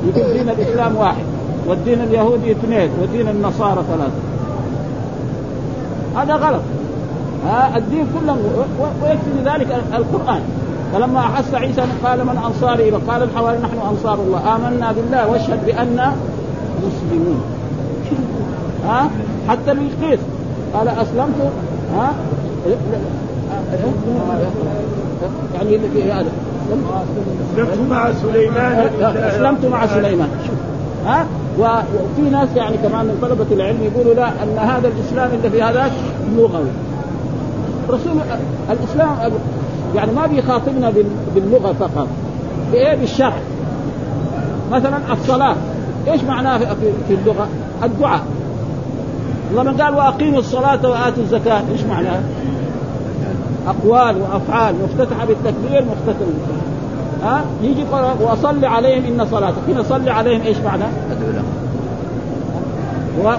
[0.06, 1.24] يقول دين الإسلام واحد
[1.66, 4.20] والدين اليهودي اثنين والدين النصارى ثلاثة
[6.16, 6.62] هذا غلط.
[7.46, 8.36] ها؟ الدين كله
[9.02, 10.40] ويكفي ذلك القرآن.
[10.92, 16.12] فلما أحس عيسى قال من أنصاري قال الحواري نحن أنصار الله آمنا بالله واشهد بان
[16.78, 17.40] مسلمون.
[18.86, 19.10] ها؟
[19.48, 20.20] حتى القيس
[20.74, 21.52] قال أسلمت.
[21.94, 22.12] ها؟
[25.54, 25.78] يعني
[26.12, 26.26] هذا.
[27.54, 28.90] أسلمت مع سليمان.
[29.02, 30.28] أسلمت مع سليمان.
[30.46, 30.56] شوف.
[31.06, 31.26] ها؟
[31.58, 35.92] وفي ناس يعني كمان من طلبة العلم يقولوا لا أن هذا الإسلام اللي في هذاك
[36.36, 36.70] لغوي
[37.90, 38.12] رسول
[38.70, 39.16] الاسلام
[39.94, 40.92] يعني ما بيخاطبنا
[41.34, 42.06] باللغة فقط
[42.72, 43.32] بإيه؟ بالشرع.
[44.72, 45.56] مثلا الصلاة
[46.08, 46.58] إيش معناها
[47.08, 47.48] في اللغة؟
[47.84, 48.20] الدعاء.
[49.54, 52.22] لما قال وأقيموا الصلاة وآتوا الزكاة إيش معناها؟
[53.66, 56.68] أقوال وأفعال مفتتحة بالتكبير مفتتحة بالتكبير.
[57.22, 57.84] ها؟ يجي
[58.20, 59.58] وأصلي عليهم إن صلاتك.
[59.68, 60.84] هنا صلي عليهم إيش معنى؟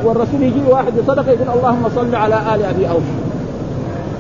[0.04, 3.29] والرسول يجي واحد بصدقة يقول اللهم صل على آل أبي أوفى.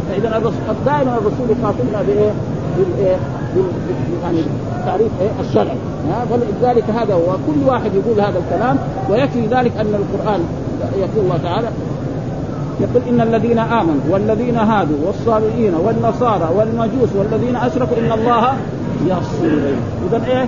[0.09, 0.51] فإذا
[0.85, 2.31] دائما الرسول يخاطبنا بإيه؟
[2.77, 3.17] بالايه؟
[4.23, 4.41] يعني
[4.85, 5.73] تعريف إيه؟ الشرع
[6.29, 8.77] فلذلك هذا هو كل واحد يقول هذا الكلام
[9.09, 10.39] ويكفي ذلك أن القرآن
[10.97, 11.67] يقول الله تعالى
[12.79, 18.53] يقول إن الذين آمنوا والذين هادوا والصابئين والنصارى والمجوس والذين أشركوا إن الله
[19.07, 20.47] يفصل بينهم اذا إيه؟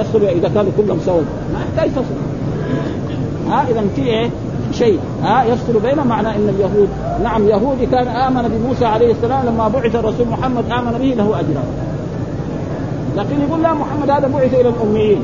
[0.00, 1.90] يفصل إذا كانوا كلهم سوا ما يحتاج
[3.48, 4.30] ها اذا في إيه؟
[4.78, 4.98] شيء.
[5.22, 6.88] ها يفصل بينهم معنى إن اليهود
[7.22, 11.68] نعم يهودي كان آمن بموسى عليه السلام لما بعث الرسول محمد آمن به له اجران
[13.16, 15.22] لكن يقول لا محمد هذا بعث إلى الأميين.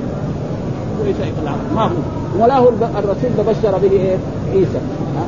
[1.04, 4.16] بعث إلى العرب ما هو؟ ولا هو الرسول تبشر به إيه؟
[4.52, 4.78] عيسى.
[5.16, 5.24] ها؟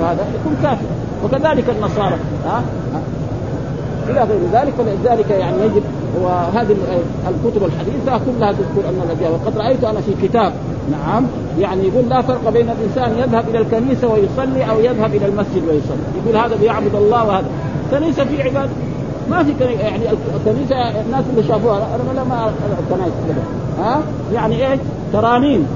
[0.00, 0.86] فهذا يكون كافر.
[1.24, 2.16] وكذلك النصارى.
[2.46, 2.62] ها؟
[4.08, 5.82] إلى غير ذلك فلذلك يعني يجب
[6.22, 6.76] وهذه
[7.28, 10.52] الكتب الحديثة كلها تذكر أن الاديان وقد رأيت أنا في كتاب.
[10.90, 11.26] نعم.
[11.60, 16.06] يعني يقول لا فرق بين الإنسان يذهب إلى الكنيسة ويصلي أو يذهب إلى المسجد ويصلي.
[16.24, 17.46] يقول هذا بيعبد الله وهذا.
[17.90, 18.70] كنيسه في عباده
[19.30, 20.04] ما في كنيسة يعني
[20.36, 22.50] الكنيسة الناس اللي شافوها أنا لا ما
[22.80, 23.12] الكنائس
[23.78, 24.00] ها؟
[24.34, 24.80] يعني إيش؟
[25.12, 25.66] ترانيم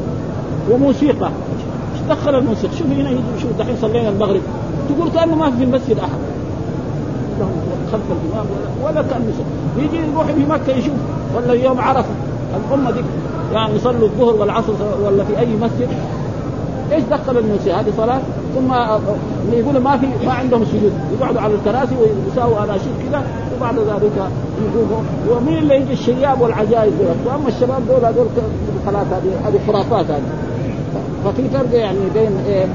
[0.71, 1.27] وموسيقى.
[1.27, 4.41] إيش دخل الموسيقى؟ شوف هنا يجي شوف دحين صلينا المغرب.
[4.89, 6.30] تقول كأنه ما في المسجد أحد.
[7.93, 8.47] خلف الإمام
[8.83, 9.33] ولا ولا كأن
[9.79, 10.95] يجي يروح في مكة يشوف.
[11.37, 12.15] ولا يوم عرفة.
[12.57, 13.01] الأمة دي
[13.53, 14.73] يعني يصلوا الظهر والعصر
[15.05, 15.89] ولا في أي مسجد.
[16.93, 18.21] إيش دخل الموسيقى هذه صلاة؟
[18.55, 18.73] ثم
[19.53, 20.93] يقولوا ما في ما عندهم سجود.
[21.21, 23.23] يقعدوا على الكراسي ويساووا اناشيد كذا.
[23.57, 24.13] وبعد ذلك
[24.65, 25.03] يقوموا.
[25.31, 28.27] ومين اللي يجي؟ الشياب والعجائز دول وأما الشباب دول هذول
[28.87, 30.23] خلاص هذه هذه خرافات هذه.
[31.25, 32.67] ففي فرق يعني بين إيه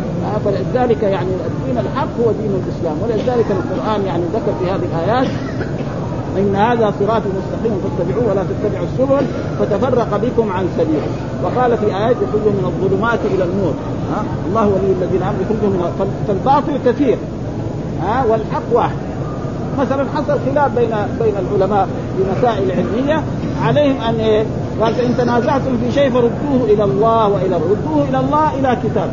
[0.46, 2.96] فلذلك يعني الدين الحق هو دين الإسلام.
[3.04, 5.28] ولذلك القرآن يعني ذكر في هذه الآيات
[6.38, 9.26] إن هذا صراط مستقيم فاتبعوه ولا تتبعوا السبل
[9.60, 11.08] فتفرق بكم عن سبيله.
[11.44, 13.74] وقال في آيات يخرجوا من الظلمات إلى النور
[14.12, 17.18] ها؟ الله ولي الذين آمنوا يخرجوا من فالباطل كثير.
[18.02, 18.96] ها؟ والحق واحد.
[19.80, 23.24] مثلا حصل خلاف بين بين العلماء في مسائل علمية
[23.64, 24.46] عليهم أن إيه؟
[24.82, 29.10] قال فان تنازعتم في شيء فردوه إلى الله وإلى ردوه إلى الله إلى كتاب.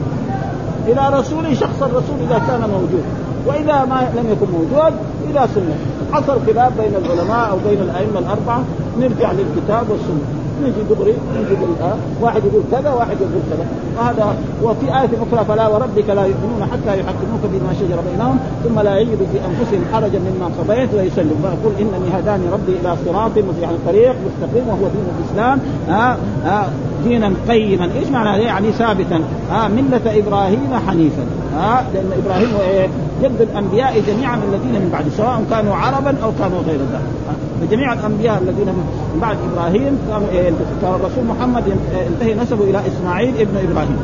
[0.86, 3.04] إلى رسول شخص الرسول إذا كان موجود.
[3.46, 4.92] وإذا ما لم يكن موجود
[5.30, 5.76] إلى سنة.
[6.12, 8.62] حصل خلاف بين العلماء أو بين الأئمة الأربعة.
[9.00, 10.26] نرجع للكتاب والسنة.
[10.62, 13.66] نجي دغري نجي بالآه واحد يقول كذا واحد يقول كذا.
[13.96, 18.98] وهذا وفي آية أخرى فلا وربك لا يؤمنون حتى يحكموك بما شجر بينهم ثم لا
[18.98, 23.30] يجدوا في أنفسهم حرجا مما قضيت ويسلموا فيقول إنني هداني ربي إلى صراط
[23.62, 25.58] يعني طريق مستقيم وهو دين الإسلام.
[25.88, 26.68] ها؟ ها؟
[27.04, 27.84] دينا قيما.
[27.84, 29.20] إيش معنى يعني ثابتا.
[29.50, 31.24] ها؟ ملة إبراهيم حنيفا.
[31.56, 32.88] ها؟ لأن إبراهيم إيه؟
[33.22, 37.36] جد الأنبياء جميعا الذين من بعد سواء كانوا عربا أو كانوا غير ذلك.
[37.60, 40.51] فجميع الأنبياء الذين من بعد إبراهيم كانوا إيه؟
[40.82, 41.62] الرسول محمد
[42.10, 43.98] ينتهي نسبه إلى إسماعيل ابن إبراهيم.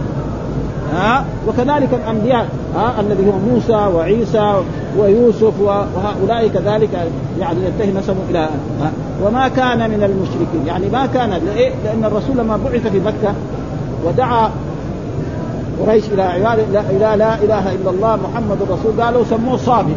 [0.94, 4.54] ها؟ وكذلك الأنبياء ها؟ الذي هو موسى وعيسى
[4.98, 8.48] ويوسف وهؤلاء كذلك يعني ينتهي نسبه إلى
[8.80, 8.92] ها؟
[9.24, 10.66] وما كان من المشركين.
[10.66, 11.30] يعني ما كان؟
[11.84, 13.34] لأن الرسول لما بعث في مكة
[14.06, 14.50] ودعا
[15.86, 19.94] قريش إلى عباده لا, لا, لا إله إلا الله محمد رسول قالوا سموه صابئ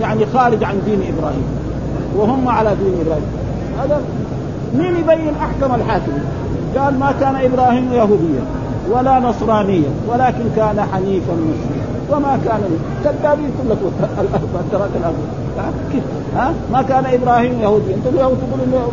[0.00, 1.44] يعني خارج عن دين إبراهيم.
[2.16, 3.26] وهم على دين إبراهيم.
[3.82, 4.00] هذا
[4.78, 6.12] مين يبين أحكم الحاكم؟
[6.76, 8.44] قال ما كان إبراهيم يهوديا
[8.90, 11.82] ولا نصرانيا ولكن كان حنيفا مسلما.
[12.10, 12.60] وما كان
[13.04, 13.90] كذابين كلكم
[14.60, 15.22] التراك الأرض.
[16.36, 17.94] ها؟ ما كان إبراهيم يهوديا.
[17.94, 18.88] أنتم اليهود تقولوا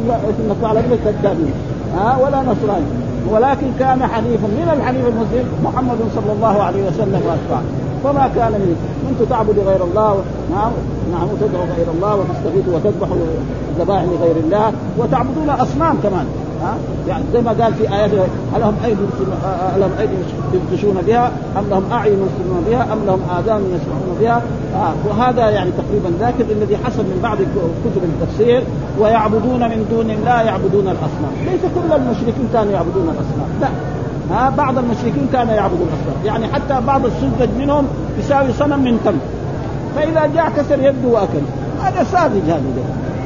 [0.49, 1.53] انكم على كذابين
[1.95, 2.91] ها؟ ولا نصراني
[3.29, 4.47] ولكن كان حنيفا.
[4.47, 7.63] من الحنيف المسلم؟ محمد صلى الله عليه وسلم وأتباعه.
[8.03, 8.75] فما كان من
[9.19, 10.23] أنتم تعبدوا غير الله.
[10.51, 10.71] نعم.
[11.11, 13.17] نعم تدعوا غير الله وتستغيثوا وتذبحوا
[13.79, 16.25] ذبائح لغير الله وتعبدون أصنام كمان.
[16.61, 16.73] ها؟
[17.07, 18.11] يعني زي ما قال في آيات
[18.53, 19.01] هل لهم أيدي
[19.77, 20.13] لهم أيدي
[20.53, 24.41] يبطشون بها؟ أم لهم أعين يبصرون بها؟ أم لهم آذان يسمعون بها؟
[25.09, 27.37] وهذا يعني تقريبا ذاك الذي حصل من بعض
[27.85, 28.63] كتب التفسير.
[28.99, 31.33] ويعبدون من دون الله يعبدون الأصنام.
[31.45, 33.49] ليس كل المشركين كانوا يعبدون الأصنام.
[33.61, 33.69] لا.
[34.31, 37.87] ها بعض المشركين كانوا يعبدون الاصنام يعني حتى بعض السذج منهم
[38.19, 39.39] يساوي صنم من تمر
[39.95, 41.41] فإذا جاء كسر يده وأكل.
[41.83, 42.63] هذا ساذج هذا.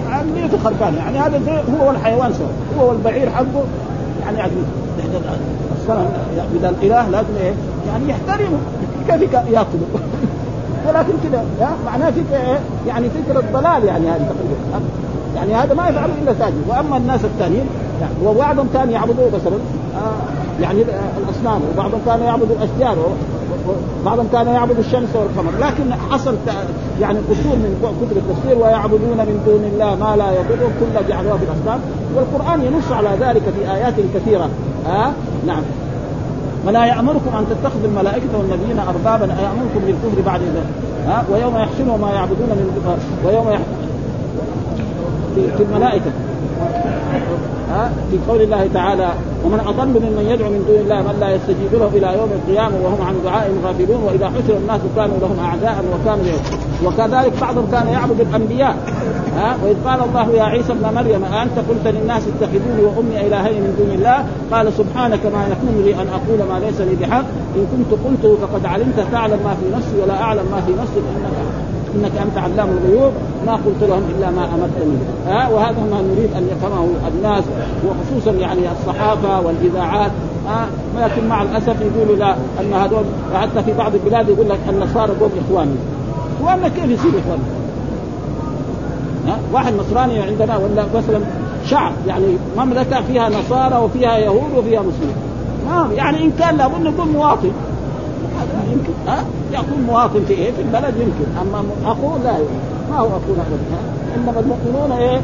[0.09, 2.47] عمليته خربانه يعني هذا زي هو والحيوان سوا
[2.79, 3.63] هو والبعير حقه.
[4.25, 4.51] يعني
[5.81, 6.09] الصنم
[6.53, 7.53] بدل الإله لازم إيه؟
[7.87, 8.57] يعني يحترمه.
[9.07, 9.87] كيف يأكله؟
[10.87, 11.45] ولكن كذا
[11.85, 14.25] معناه فكرة إيه؟ يعني فكرة ضلال يعني هذه.
[14.25, 14.85] تقريبا
[15.35, 17.65] يعني هذا ما يفعله إلا ساجد وأما الناس الثانيين
[18.01, 19.57] يعني وبعضهم كان يعبدوا مثلا
[20.62, 20.82] يعني
[21.17, 21.62] الأصنام.
[21.73, 22.97] وبعضهم كان يعبد الأشجار
[24.06, 25.51] بعضهم كان يعبد الشمس والقمر.
[25.62, 26.36] لكن حصل
[27.01, 30.71] يعني قصور من كتب التفسير ويعبدون من دون الله ما لا يضرهم.
[30.79, 31.79] كل جعلوها في الأصنام.
[32.15, 34.49] والقرآن ينص على ذلك في آيات كثيرة.
[34.86, 35.12] ها؟ آه؟
[35.47, 35.62] نعم.
[36.67, 39.25] ولا يأمركم أن تتخذوا الملائكة والنبيين أربابا.
[39.25, 40.65] أيأمركم بالكفر بعد ذلك؟
[41.08, 43.62] ها؟ ويوم يحشرهم ما يعبدون من ويوم يح...
[45.58, 46.12] في الملائكة.
[47.71, 49.10] ها؟ في قول الله تعالى
[49.45, 53.01] ومن أضل ممن يدعو من دون الله من لا يستجيب له إلى يوم القيامة وهم
[53.08, 56.25] عن دعائهم غافلون وإذا حشر الناس كانوا لهم أعداء وكانوا.
[56.86, 58.75] وكذلك بعضهم كان يعبد الأنبياء.
[59.38, 63.75] ها؟ وإذ قال الله يا عيسى ابن مريم انت قلت للناس اتخذوني وأمي إلهين من
[63.79, 67.25] دون الله؟ قال سبحانك ما يكون لي أن أقول ما ليس لي بحق.
[67.56, 71.52] إن كنت قلته فقد علمت تعلم ما في نفسي ولا أعلم ما في نفسك إنك
[71.95, 73.12] إنك أنت علام الغيوب
[73.45, 74.97] ما قلت لهم إلا ما أمرتني.
[75.27, 77.43] ها؟ وهذا ما نريد أن يفهمه الناس
[77.88, 80.12] وخصوصا يعني الصحافة والإذاعات.
[80.47, 80.67] ها؟
[81.01, 83.03] لكن مع الأسف يقولوا لا أن هذول
[83.34, 85.75] حتى في بعض البلاد يقول لك النصارى دول إخواني.
[86.41, 87.39] اخواننا كيف يصير اخوان؟
[89.27, 91.19] ها؟ واحد نصراني عندنا ولا مثلا
[91.65, 92.25] شعب يعني
[92.58, 95.15] مملكة فيها نصارى وفيها يهود وفيها مسلمين.
[95.67, 97.51] ما يعني إن كان لابد نكون مواطن.
[98.39, 98.93] هذا يمكن.
[99.07, 101.37] ها؟ يكون مواطن في إيه؟ في البلد يمكن.
[101.41, 102.33] أما أخوه لا
[102.91, 103.77] ما هو اخونا ابدا
[104.15, 105.21] إنما المؤمنون إيه؟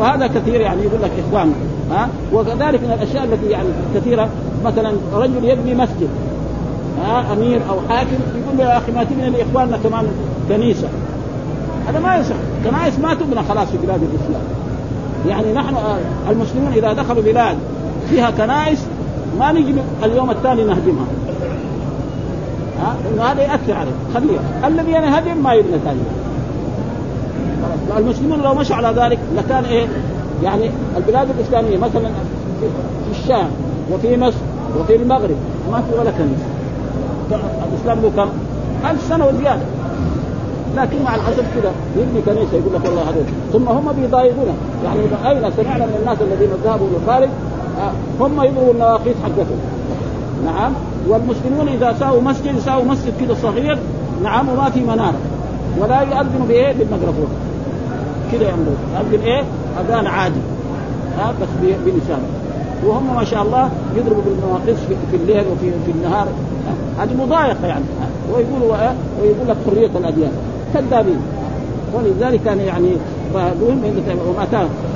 [0.00, 1.52] وهذا كثير يعني يقول لك إخوان.
[1.90, 4.28] ها؟ وكذلك من الأشياء التي يعني كثيرة.
[4.64, 6.08] مثلا رجل يبني مسجد.
[7.02, 8.16] ها؟ أمير أو حاكم.
[8.44, 10.06] يقول له يا أخي ما تبني لإخواننا كمان
[10.48, 10.88] كنيسة.
[11.88, 12.34] هذا ما يصح.
[12.64, 14.42] كنائس ما تبنى خلاص في بلاد الإسلام.
[15.26, 15.76] يعني نحن
[16.30, 17.56] المسلمون إذا دخلوا بلاد
[18.10, 18.84] فيها كنائس
[19.38, 19.74] ما نجي
[20.04, 21.06] اليوم الثاني نهدمها
[23.20, 26.00] هذا ياثر عليه خليه الذي ينهدم ما يبنى ثاني.
[27.98, 29.86] المسلمون لو مشوا على ذلك لكان إيه؟
[30.42, 32.08] يعني البلاد الإسلامية مثلا
[32.60, 33.48] في الشام
[33.92, 34.38] وفي مصر
[34.80, 35.36] وفي المغرب
[35.72, 36.46] ما في ولا كنيسة.
[37.72, 38.28] الإسلام له كم؟
[38.90, 39.62] ألف سنة وزيادة.
[40.76, 43.24] لكن مع الاسف كذا يبني كنيسة يقول لك والله هذول.
[43.52, 44.52] ثم هم بيضايقونا
[44.84, 47.28] يعني أين سمعنا من الناس الذين ذهبوا للخارج؟
[47.78, 49.77] آه، هم يضربوا النواقيس حقتهم.
[50.44, 50.72] نعم.
[51.08, 53.78] والمسلمون إذا ساووا مسجد يساووا مسجد كذا صغير
[54.22, 55.18] نعم وما في مناره
[55.78, 57.28] ولا يؤذنوا بإيه؟ بالميكروفون
[58.32, 59.42] كذا يعملون يؤذن إيه؟
[59.80, 60.40] أذان عادي.
[61.18, 62.28] ها؟ بس بلسانه
[62.86, 66.28] وهم ما شاء الله يضربوا بالمواقف في الليل وفي في النهار.
[66.98, 67.84] هذه مضايقة يعني.
[68.32, 68.76] ويقولوا
[69.22, 70.32] ويقول لك حرية الأديان.
[70.74, 71.20] كذابين.
[71.94, 72.88] ولذلك كان يعني
[73.34, 74.46] وما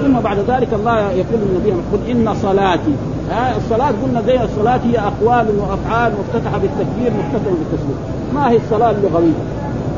[0.02, 2.92] ثم بعد ذلك الله يقول للنبي قل إن صلاتي.
[3.30, 7.96] ها الصلاة قلنا زي الصلاة هي أقوال وأفعال مفتتحة بالتكبير مفتتحة بالتسليم.
[8.34, 9.32] ما هي الصلاة اللغوية؟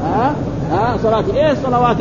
[0.05, 0.35] ها
[0.70, 1.97] ها صلاة إيه الصلوات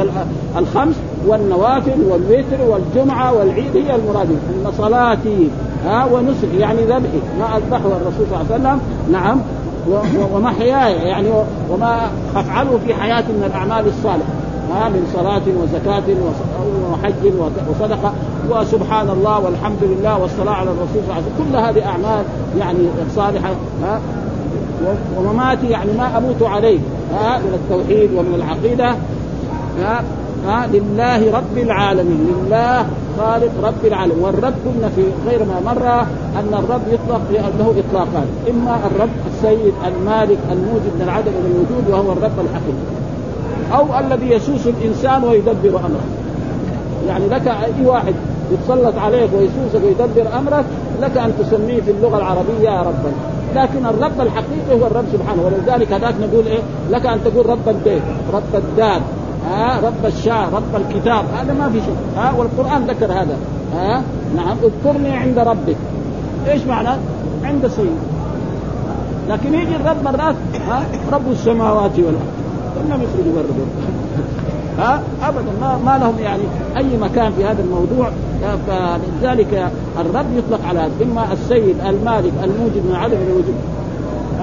[0.58, 0.96] الخمس
[1.28, 4.30] والنوافل والوتر والجمعة والعيد هي المراد.
[4.30, 5.50] إن صلاتي
[5.86, 7.22] ها ونسكي يعني ذبحي.
[7.39, 8.80] ما أذبحه الرسول صلى الله عليه وسلم.
[9.12, 9.38] نعم.
[10.34, 11.28] ومحياي يعني
[11.69, 14.34] وما أفعله في حياتي من الأعمال الصالحة.
[14.89, 16.04] من صلاة وزكاة
[16.91, 17.34] وحج
[17.69, 18.13] وصدقة.
[18.52, 21.52] وسبحان الله والحمد لله والصلاة على الرسول صلى الله عليه وسلم.
[21.52, 22.26] كل هذه أعمال
[22.60, 23.49] يعني صالحة
[23.84, 23.99] ها؟
[25.17, 26.80] ومماتي يعني ما أموت عليه
[27.13, 28.95] ها؟ من التوحيد ومن العقيدة
[29.80, 30.04] ها؟
[30.47, 32.86] ها؟ لله رب العالمين لله
[33.17, 34.23] خالق رب العالمين.
[34.23, 36.02] والرب قلنا في غير ما مر
[36.39, 37.21] أن الرب يطلق
[37.60, 38.28] له إطلاقان.
[38.49, 43.03] إما الرب السيد المالك الموجد من العدم إلى الوجود وهو الرب الحقيقي.
[43.74, 46.06] أو الذي يسوس الإنسان ويدبر أمره.
[47.08, 48.14] يعني لك أي واحد
[48.52, 50.66] يتسلط عليك ويسوسك ويدبر أمرك
[51.02, 53.12] لك أن تسميه في اللغة العربية ربا.
[53.56, 55.42] لكن الرب الحقيقي هو الرب سبحانه.
[55.42, 56.60] ولذلك هذاك نقول إيه؟
[56.92, 58.02] لك أن تقول رب البيت
[58.34, 59.02] رب الدار
[59.50, 61.26] ها؟ رب الشعر رب الكتاب.
[61.38, 63.38] هذا ما في شيء ها؟ والقرآن ذكر هذا.
[63.76, 64.04] ها؟
[64.36, 64.58] نعم.
[64.64, 65.76] اذكرني عند ربك.
[66.48, 67.00] إيش معنى؟
[67.44, 67.98] عند سيد
[69.30, 70.36] لكن يجي الرب مرات
[70.70, 70.84] ها؟
[71.14, 72.42] رب السماوات والأرض.
[72.76, 73.66] كلهم يخرجوا برا
[74.78, 76.44] ها؟ أبدا ما, ما لهم يعني
[76.78, 78.10] أي مكان في هذا الموضوع.
[78.68, 83.56] فلذلك الرب يطلق على اما السيد المالك الموجد من عدم الوجود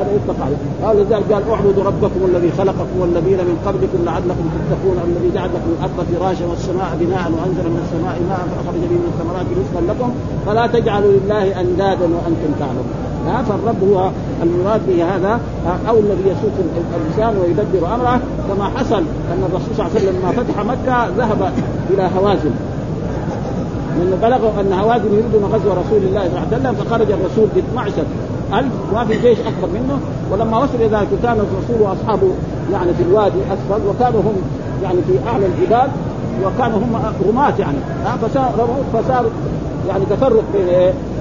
[0.01, 0.61] هذا يطلق عليه.
[0.85, 5.71] قال لذلك قال اعبدوا ربكم الذي خلقكم والذين من قبلكم لعلكم تتقون الذي جعل لكم
[5.77, 10.11] الأرض فراشا والسماء بناء وأنزل من السماء ماء فأخرج به من الثمرات رزقا لكم.
[10.47, 12.91] فلا تجعلوا لله أندادا وأنتم تعلمون.
[13.27, 14.11] ها فالرب هو
[14.43, 15.41] المراد به هذا
[15.89, 16.57] أو الذي يسوق
[16.97, 18.21] الإنسان ويدبر أمره.
[18.49, 21.53] كما حصل أن الرسول صلى الله عليه وسلم لما فتح مكة ذهب
[21.91, 22.55] إلى هوازن.
[23.99, 27.59] لأنه بلغوا أن هوازن يريدون غزو رسول الله صلى الله عليه وسلم فخرج الرسول ب
[27.59, 27.93] 12
[28.55, 29.99] ألف وما في جيش أكبر منه.
[30.33, 32.31] ولما وصل إلى ذلك كان الرسول وأصحابه
[32.73, 34.37] يعني في الوادي أسفل وكانوا هم
[34.83, 35.89] يعني في أعلى الجبال
[36.45, 37.79] وكانوا هم رماة يعني.
[38.23, 39.25] فصار فصار
[39.89, 40.69] يعني تفرق بين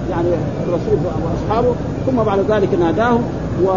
[0.09, 0.27] يعني
[0.67, 3.23] الرسول وأصحابه ثم بعد ذلك ناداهم.
[3.65, 3.69] و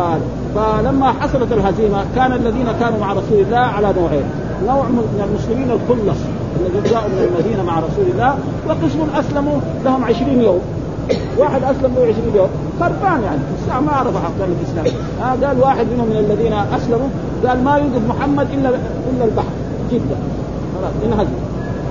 [0.54, 4.24] فلما حصلت الهزيمة كان الذين كانوا مع رسول الله على نوعين.
[4.66, 6.18] نوع من المسلمين الخلص
[6.60, 8.34] الذين جاءوا من المدينة مع رسول الله
[8.68, 10.60] وقسم أسلموا لهم عشرين يوم.
[11.38, 12.48] واحد أسلم له 20 يوم.
[12.80, 13.40] خربان يعني.
[13.62, 14.86] الساعة ما عرف احكام الإسلام.
[15.22, 17.08] آه قال واحد منهم من الذين أسلموا
[17.46, 18.68] قال ما يوجد محمد إلا
[19.14, 19.54] إلا البحر.
[19.92, 20.16] جدا.
[20.74, 21.38] خلاص انهزم.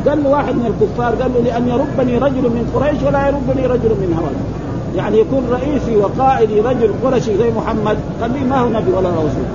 [0.08, 3.90] قال له واحد من الكفار قال له لأن يربني رجل من قريش ولا يربني رجل
[3.90, 4.62] من هوازن
[4.96, 9.48] يعني يكون رئيسي وقائدي رجل قرشي زي محمد لي ما هو نبي ولا رسول.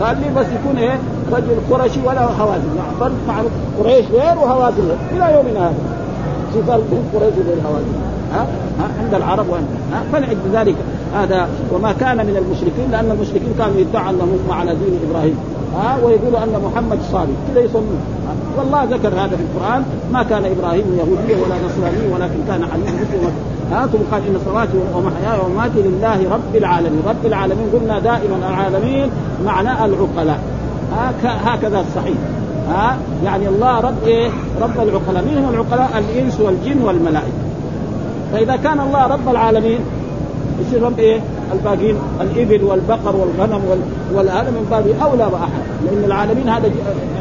[0.00, 0.98] قال لي بس يكون إيه؟
[1.32, 2.68] رجل قرشي ولا هوازن.
[3.00, 3.52] فرق معروف.
[3.78, 4.90] قريش غير وهوازن.
[5.14, 5.74] إلى يومنا هذا.
[6.54, 7.94] في فرق بين قريش وبين هوازن
[8.32, 8.46] ها؟
[9.02, 10.74] عند العرب وعند ها؟ فلعد ذلك
[11.14, 15.36] هذا وما كان من المشركين لأن المشركين كانوا يدعوا أنهم على دين إبراهيم.
[15.76, 18.00] ها؟ ويقولوا أن محمد صالح كذا يصنون
[18.58, 19.82] والله ذكر هذا في القرآن.
[20.12, 23.32] ما كان إبراهيم يهوديا ولا نصرانيا ولكن كان حنيفا مسلما
[23.72, 27.02] ها؟ ثم قال إن صلاتي ومحياي ومماتي لله رب العالمين.
[27.06, 29.10] رب العالمين قلنا دائما العالمين
[29.44, 30.40] معنى العقلاء.
[31.22, 32.16] هكذا الصحيح.
[32.68, 34.30] ها؟ يعني الله رب إيه؟
[34.62, 35.22] رب العقلاء.
[35.24, 37.42] من هم العقلاء؟ الإنس والجن والملائكة.
[38.32, 39.78] فإذا كان الله رب العالمين
[40.60, 41.20] يصير رب إيه؟
[41.52, 43.60] الباقين الإبل والبقر والغنم
[44.14, 45.62] والهذا من باب أولى وأحد.
[45.84, 46.70] لأن العالمين هذا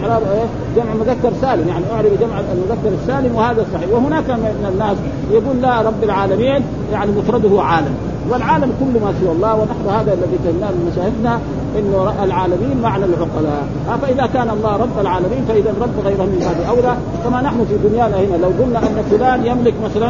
[0.03, 1.67] اعراب إيه؟ جمع مذكر سالم.
[1.67, 3.89] يعني اعرب جمع المذكر السالم وهذا صحيح.
[3.91, 4.97] وهناك من الناس
[5.31, 6.61] يقول لا رب العالمين
[6.91, 7.95] يعني مفرده عالم.
[8.29, 11.39] والعالم كل ما سوى الله ونحن هذا الذي فهمناه من مشاهدنا
[11.79, 13.67] إنه العالمين معنى العقلاء.
[14.01, 18.17] فإذا كان الله رب العالمين فإذا رب غيره من باب اولى كما نحن في دنيانا
[18.17, 20.09] هنا لو قلنا أن فلان يملك مثلا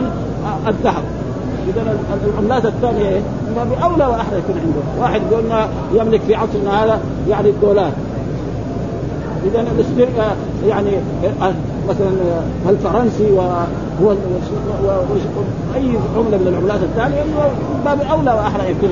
[0.68, 1.04] الذهب.
[1.68, 3.22] اذا العملات الثانية إيه؟
[3.56, 7.00] بأولى واحرى يكون عنده، واحد قلنا يملك في عصرنا هذا
[7.30, 7.92] يعني الدولار.
[9.46, 9.66] اذا
[10.68, 10.90] يعني
[11.90, 12.10] مثلا
[12.70, 14.12] الفرنسي وهو
[15.76, 17.24] أي عمله من العملات الثانية
[17.86, 18.90] باب أولى واحرى يكون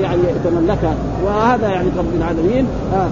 [0.00, 0.94] يعني يتملكها.
[1.24, 3.08] وهذا يعني رب العالمين آه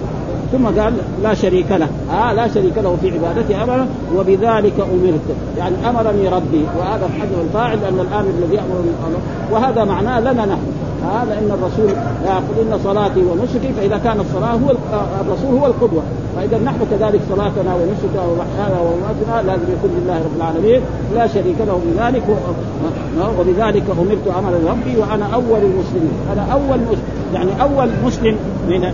[0.51, 1.87] ثم قال لا شريك له.
[2.13, 5.27] آه لا شريك له في عبادته ابدا وبذلك أمرت.
[5.57, 8.83] يعني أمرني ربي وهذا حذف الفاعل لأن الامر الذي يامر
[9.51, 10.67] وهذا معناه لنا نحن.
[11.03, 11.89] هذا إن الرسول
[12.25, 14.71] يقول إن صلاتي ونسكي فإذا كان الصلاة هو
[15.21, 16.01] الرسول هو القدوة.
[16.35, 20.81] فإذا نحن كذلك صلاتنا ونسكنا ومحيانا ومماتنا لازم يكون لله رب العالمين
[21.15, 22.23] لا شريك له بذلك
[23.39, 26.13] وبذلك أمرت أمر ربي وأنا أول المسلمين.
[26.33, 28.35] أنا أول مسلم يعني أول مسلم
[28.69, 28.93] من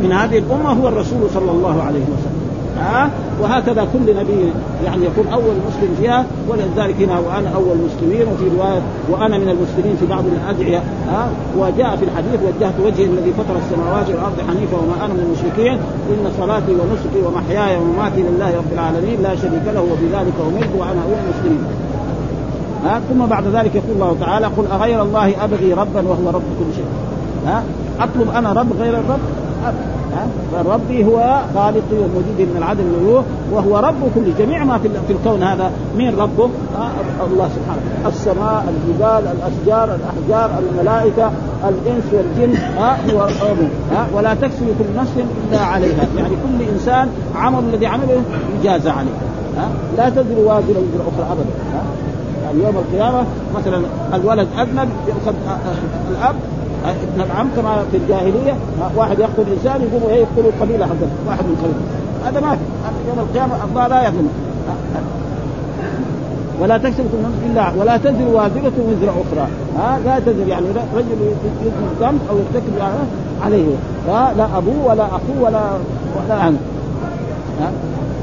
[0.00, 2.35] من هذه الأمة هو الرسول صلى الله عليه وسلم.
[2.78, 3.10] ها؟
[3.40, 4.52] وهكذا كل نبي
[4.84, 9.96] يعني يكون أول مسلم فيها ولذلك هنا وأنا أول مسلمين وفي رواية وأنا من المسلمين
[10.00, 15.04] في بعض الأدعية ها؟ وجاء في الحديث وجهت وجهي الذي فطر السماوات والأرض حنيفا وما
[15.04, 15.78] أنا من المشركين
[16.10, 21.18] إن صلاتي ونسكي ومحياي ومماتي لله رب العالمين لا شريك له وبذلك امرت وأنا أول
[21.24, 21.64] المسلمين.
[22.84, 26.74] ها؟ ثم بعد ذلك يقول الله تعالى قل أغير الله أبغي ربا وهو رب كل
[26.76, 26.90] شيء.
[27.46, 27.62] ها؟
[28.00, 29.20] أطلب أنا رب غير الرب؟
[30.52, 35.42] فربي هو خالقي وموجودي من العدم والوجوه وهو رب كل جميع ما في في الكون
[35.42, 36.50] هذا مين ربه؟
[37.26, 38.08] الله سبحانه.
[38.08, 41.30] السماء الجبال الأشجار الأحجار الملائكة
[41.68, 43.68] الإنس والجن ها؟ هو ربه
[44.14, 45.12] ولا تكسب كل نفس
[45.50, 46.06] إلا عليها.
[46.16, 48.22] يعني كل إنسان عمل الذي عمله
[48.60, 49.10] يجازى عليه.
[49.96, 51.44] لا تزر وازرة وزر أخرى ابدا.
[52.44, 53.24] يعني يوم القيامة
[53.56, 53.80] مثلا
[54.14, 55.34] الولد أذنب يأخذ
[56.10, 56.34] الأب
[57.16, 58.54] العم كما في الجاهلية
[58.96, 61.80] واحد يقتل إنسان يقوم إيه يقتل القبيلة حقته واحد من القبيله
[62.26, 64.28] هذا ما في يوم القيامة الله لا يظلم.
[66.60, 69.48] ولا تكسب كل إلا ولا تزر وازرة وزر أخرى.
[69.78, 70.66] ها لا تزر يعني
[70.96, 71.18] رجل
[71.62, 72.72] يذنب ذنب أو يرتكب
[73.44, 73.66] عليه.
[74.08, 75.60] لا أبوه ولا أخوه ولا
[76.16, 76.58] ولا عنه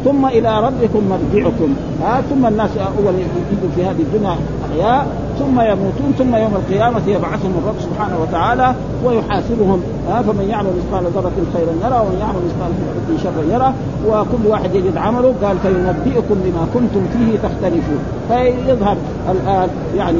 [0.05, 1.73] ثم إلى ربكم مرجعكم.
[2.03, 4.35] ها ثم الناس أول يجوا في هذه الدنيا
[4.73, 5.07] احياء
[5.39, 9.81] ثم يموتون ثم يوم القيامة يبعثهم الرب سبحانه وتعالى ويحاسبهم.
[10.09, 13.73] ها فمن يعمل مثقال ذرة خيرا يرى ومن يعمل مثقال ذرة شرا يرى
[14.07, 17.99] وكل واحد يجد عمله قال فينبئكم بما كنتم فيه تختلفون.
[18.27, 18.97] فيظهر
[19.31, 20.19] الآن يعني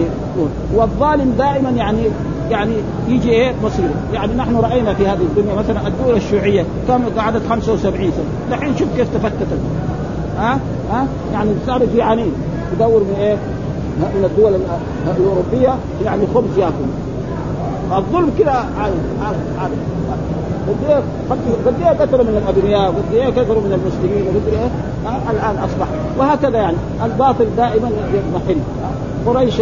[0.75, 2.01] والظالم دائما يعني
[2.51, 2.73] يعني
[3.07, 8.11] يجي إيه؟ مصيره، يعني نحن رأينا في هذه الدنيا مثلا الدول الشيوعية كم قعدت 75
[8.11, 9.59] سنة، الحين شوف كيف تفتتت.
[10.37, 10.59] ها؟
[10.91, 12.31] ها؟ يعني صار في عنين.
[12.73, 13.37] يدور من إيه؟
[13.97, 14.59] من الدول
[15.17, 15.75] الأوروبية
[16.05, 16.89] يعني خبز ياكل.
[17.97, 18.97] الظلم كذا عادي
[19.59, 19.75] عادي
[20.67, 24.69] قد إيه؟ قد كثروا من الاغنياء قد إيه كثروا من المسلمين؟ قد إيه؟
[25.31, 25.87] الآن أصبح.
[26.19, 26.77] وهكذا يعني.
[27.05, 28.59] الباطل دائما يضمحل.
[29.25, 29.59] قريش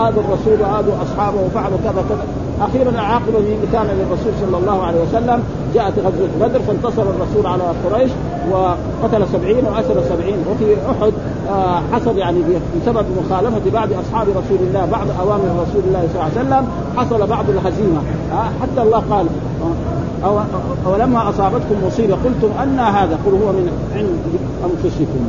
[0.00, 2.24] آذوا الرسول وآذوا أصحابه وفعلوا كذا كذا.
[2.60, 5.42] أخيرا العاقبة من كان للرسول صلى الله عليه وسلم.
[5.74, 8.10] جاءت غزوة بدر فانتصر الرسول على قريش
[8.50, 10.38] وقتل سبعين وأسر سبعين.
[10.50, 11.12] وفي أحد
[11.50, 12.38] آه حصل يعني
[12.82, 16.64] بسبب مخالفة بعض أصحاب رسول الله بعض أوامر رسول الله صلى الله عليه وسلم
[16.96, 18.00] حصل بعض الهزيمة.
[18.32, 19.26] آه حتى الله قال
[20.24, 20.40] أو
[20.86, 24.08] أولما أصابتكم مصيبة قلتم أن هذا قل هو من عند
[24.64, 25.20] أنفسكم.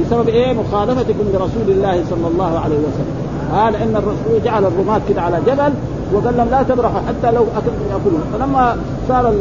[0.00, 3.16] بسبب إيه؟ مخالفتكم لرسول الله صلى الله عليه وسلم.
[3.54, 5.72] آه لأن الرسول جعل الرماة كده على جبل
[6.12, 8.22] وقال لهم لا تبرحوا حتى لو أكلتم يأكلون.
[8.32, 8.76] فلما
[9.08, 9.34] صار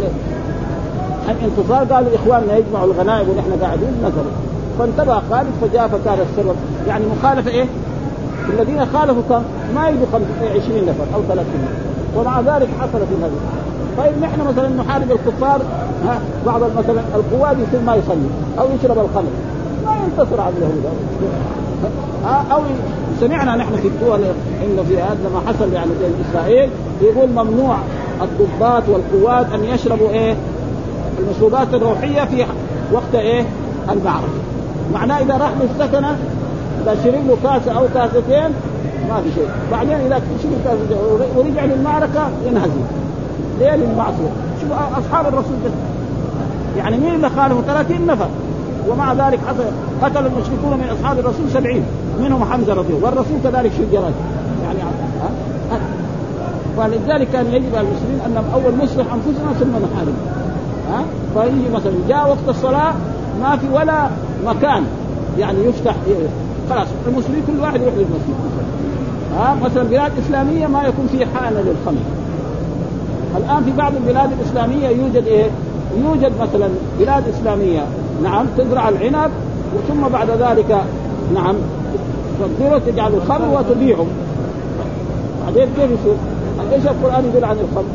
[1.30, 4.32] الانتصار قالوا إخواننا يجمعوا الغنائم ونحن قاعدين نزلوا
[4.80, 6.56] فانتبه خالد فجاء فكان السبب
[6.88, 7.66] يعني مخالفة إيه؟
[8.50, 9.44] الذين خالفوا كان
[9.76, 10.06] ما يجوا
[10.42, 11.46] 20 نفر أو 30
[12.18, 13.32] ومع ذلك حصلت هذه
[13.98, 15.62] طيب نحن مثلا نحارب الكفار
[16.06, 18.30] ها بعض مثلا القواد يصير ما يصلي
[18.60, 19.32] أو يشرب الخمر.
[19.86, 20.84] ما ينتصر على اليهود.
[22.52, 22.62] أو
[23.20, 24.20] سمعنا نحن في الدول
[24.64, 26.70] انه في هذا لما حصل يعني بين إسرائيل
[27.02, 27.78] يقول ممنوع
[28.22, 30.36] الضباط والقوات أن يشربوا إيه؟
[31.20, 32.46] المشروبات الروحية في
[32.92, 33.46] وقت إيه؟
[33.92, 34.28] المعركة.
[34.94, 36.18] معناه إذا راح للسكنه
[36.84, 38.50] اذا شرب له كاسه أو كاستين
[39.10, 39.50] ما في شيء.
[39.72, 41.00] بعدين إذا شرب كاسه
[41.36, 42.82] ورجع للمعركة ينهزم.
[43.60, 44.32] ليه للمعصيه
[44.62, 45.72] شوف أصحاب الرسول بس
[46.78, 48.28] يعني مين اللي خالفوا 30 نفر.
[48.90, 49.64] ومع ذلك حصل
[50.02, 51.84] قتل المشركون من أصحاب الرسول 70
[52.22, 54.14] منهم حمزة رضي الله والرسول كذلك شجرات
[54.64, 54.80] يعني
[55.72, 55.80] ها؟
[56.78, 60.16] ولذلك كان يجب على المسلمين ان أول نصلح أنفسنا ثم نحارب.
[60.92, 61.04] ها؟
[61.34, 62.94] فيجي مثلا جاء وقت الصلاة
[63.42, 64.08] ما في ولا
[64.46, 64.84] مكان.
[65.38, 65.96] يعني يفتح
[66.70, 68.36] خلاص المسلمين كل واحد يروح للمسجد.
[69.38, 72.02] ها؟ مثلا بلاد إسلامية ما يكون في حانه للخمر.
[73.38, 75.50] الآن في بعض البلاد الإسلامية يوجد إيه؟
[76.04, 76.70] يوجد مثلا
[77.00, 77.86] بلاد إسلامية
[78.24, 79.32] نعم تزرع العنب
[79.88, 80.82] ثم بعد ذلك
[81.34, 81.56] نعم
[82.40, 84.06] تصدره تجعل الخمر وتبيعه
[85.46, 86.18] بعدين كيف يصير؟
[86.74, 87.86] إيش القرآن يقول عن الخمر؟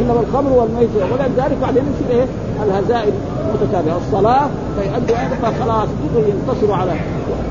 [0.00, 2.26] إنما الخمر والميسر ولذلك بعدين يصير إيه؟
[2.62, 3.12] الهزائم
[3.54, 4.48] متتابعه، الصلاة
[4.80, 6.92] فيؤدوا فخلاص ينتصروا على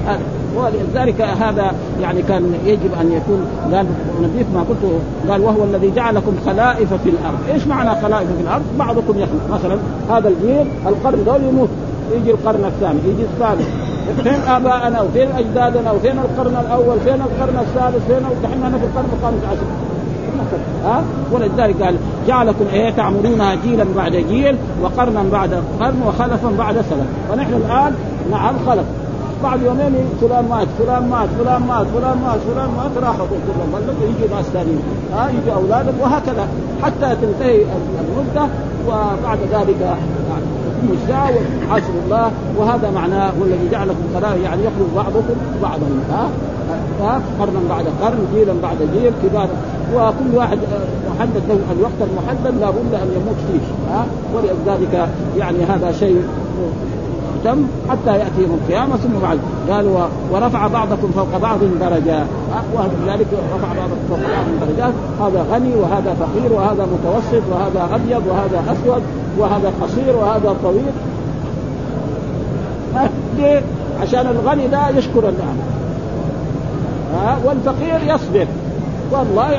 [0.08, 3.86] هذا ولذلك هذا يعني كان يجب أن يكون قال
[4.22, 8.64] نبيك ما قلت قال وهو الذي جعلكم خلائف في الأرض، إيش معنى خلائف في الأرض؟
[8.80, 9.50] بعضكم يخلق.
[9.52, 9.78] مثلا
[10.10, 11.70] هذا الجيل القرن دول يموت.
[12.16, 13.68] يجي القرن الثاني يجي الثالث.
[14.24, 19.44] فين آباءنا؟ وفين أجدادنا؟ وفين القرن الأول؟ فين القرن الثالث فين دحين في القرن الخامس
[19.52, 19.66] عشر.
[20.86, 21.96] ها؟ ولذلك قال
[22.28, 27.96] جعلكم إيه تعمرونها جيلا بعد جيل وقرنا بعد قرن وخلفا بعد سلف ونحن الآن
[28.32, 28.86] نعم خلف
[29.44, 33.70] بعد يومين فلان مات فلان مات فلان مات فلان مات فلان مات راحوا كلهم
[34.02, 34.82] يجي ناس ثانيين.
[35.14, 36.48] ها يجي أولادك وهكذا
[36.84, 37.62] حتى تنتهي
[38.04, 38.48] المدة
[38.88, 41.32] وبعد ذلك يعني الساعة
[41.68, 42.32] وحاسب الله.
[42.58, 45.88] وهذا معناه هو الذي جعلكم خلائق يعني يخلق بعضكم بعضا.
[46.12, 46.30] ها
[47.02, 49.48] ها قرنا بعد قرن جيلا بعد جيل كبار.
[49.96, 50.58] وكل واحد
[51.16, 53.94] محدد له الوقت المحدد لابد أن يموت فيه.
[53.94, 56.24] ها ولذلك يعني هذا شيء
[57.44, 59.40] تم حتى يأتي يوم القيامة ثم بعد
[59.70, 62.26] قال ورفع بعضكم فوق بعض درجات.
[62.74, 64.94] ولذلك رفع بعضكم فوق بعض درجات.
[65.22, 69.02] هذا غني وهذا فقير وهذا متوسط وهذا أبيض وهذا أسود
[69.38, 70.92] وهذا قصير وهذا طويل.
[73.38, 73.62] ليه؟
[74.02, 75.64] عشان الغني ده يشكر النعمه
[77.16, 78.48] ها؟ والفقير يصبر.
[79.12, 79.58] والله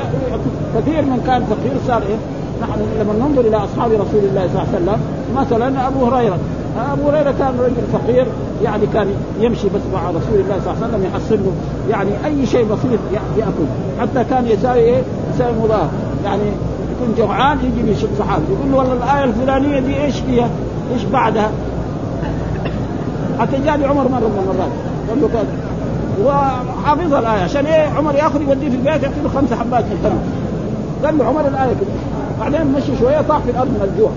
[0.75, 2.15] كثير من كان فقير صار إيه؟
[2.61, 4.99] نحن لما ننظر إلى أصحاب رسول الله صلى الله عليه وسلم
[5.37, 6.37] مثلا أبو هريرة.
[6.77, 8.25] أبو هريرة كان رجل فقير
[8.63, 9.07] يعني كان
[9.39, 11.51] يمشي بس مع رسول الله صلى الله عليه وسلم يحصل له
[11.89, 12.99] يعني أي شيء بسيط
[13.37, 13.67] يأكل.
[13.99, 15.01] حتى كان يساوي إيه؟
[15.35, 15.89] يساوي مضاف.
[16.25, 16.41] يعني
[16.91, 20.49] يكون جوعان يجي يشوف صحابي يقول له والله الآية الفلانية دي إيش فيها؟
[20.93, 21.49] إيش بعدها؟
[23.39, 24.71] حتى جاني عمر مرة من المرات.
[25.09, 25.47] قال له كذا.
[26.25, 30.19] وحافظ الآية عشان إيه؟ عمر يأخذ يوديه في البيت يعطي له حبات من التمر.
[31.05, 31.89] قال له عمر الآية كده.
[32.39, 34.11] بعدين مشي شوية طاح في الأرض من الجوع.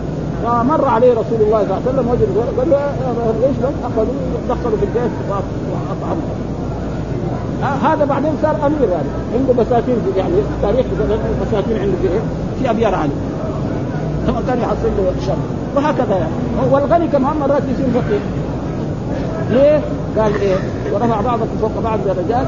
[0.45, 2.29] فمر عليه رسول الله صلى الله عليه وسلم وجد
[2.59, 4.15] قال له ليش لك؟ أخذوا
[4.49, 6.39] دخلوا في البيت واطعموا
[7.83, 10.33] هذا بعدين صار أمير يعني عنده بساتين يعني
[10.63, 10.87] تاريخ
[11.43, 12.21] بساتين عنده في إيه؟
[12.63, 13.11] في ابيار علي
[14.27, 15.37] ثم كان يحصل له شر
[15.77, 18.21] وهكذا يعني والغني كمان مرات يصير فقير
[19.51, 19.81] ليه؟
[20.19, 20.57] قال إيه؟
[20.93, 22.47] ورفع بعضكم فوق بعض درجات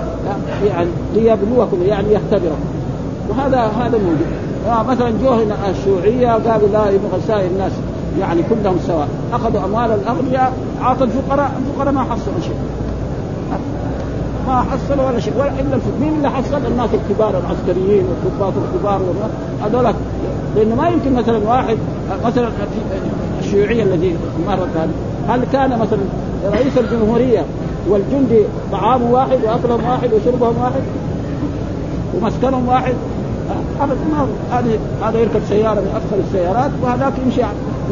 [0.67, 2.71] يعني ليبلوكم يعني يختبركم
[3.29, 7.73] وهذا هذا موجود آه مثلا جو هنا الشيوعية قالوا لا يبغى سائر الناس
[8.21, 9.09] يعني كلهم سواء.
[9.33, 10.53] أخذوا أموال الأغنياء
[10.83, 12.57] اعطوا الفقراء الفقراء ما حصلوا شيء.
[14.49, 19.01] ما حصلوا ولا شيء ولا إلا مين اللي حصل؟ الناس الكبار العسكريين والضباط الكبار
[19.65, 19.95] هذول
[20.57, 21.77] لأنه ما يمكن مثلا واحد
[22.25, 22.49] مثلا
[23.41, 24.17] الشيوعية الذي
[24.49, 24.91] مرت هذه.
[25.29, 26.01] هل كان مثلا
[26.53, 27.45] رئيس الجمهورية
[27.89, 28.43] والجندي
[28.73, 30.83] طعامه واحد وأكلهم واحد وشربهم واحد
[32.15, 32.95] ومسكنهم واحد؟
[33.81, 34.27] ابدا ما
[34.59, 37.43] هذه هذا يركب سيارة من افخر السيارات وهذاك يمشي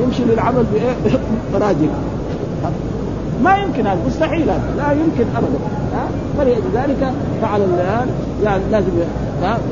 [0.02, 1.16] يمشي للعمل بإيه؟
[1.54, 1.88] براجل.
[3.44, 4.74] ما يمكن هذا مستحيل هذا.
[4.76, 5.58] لا يمكن ابدا.
[6.38, 7.12] فلذلك
[7.42, 7.60] فعل
[8.44, 8.90] يعني لازم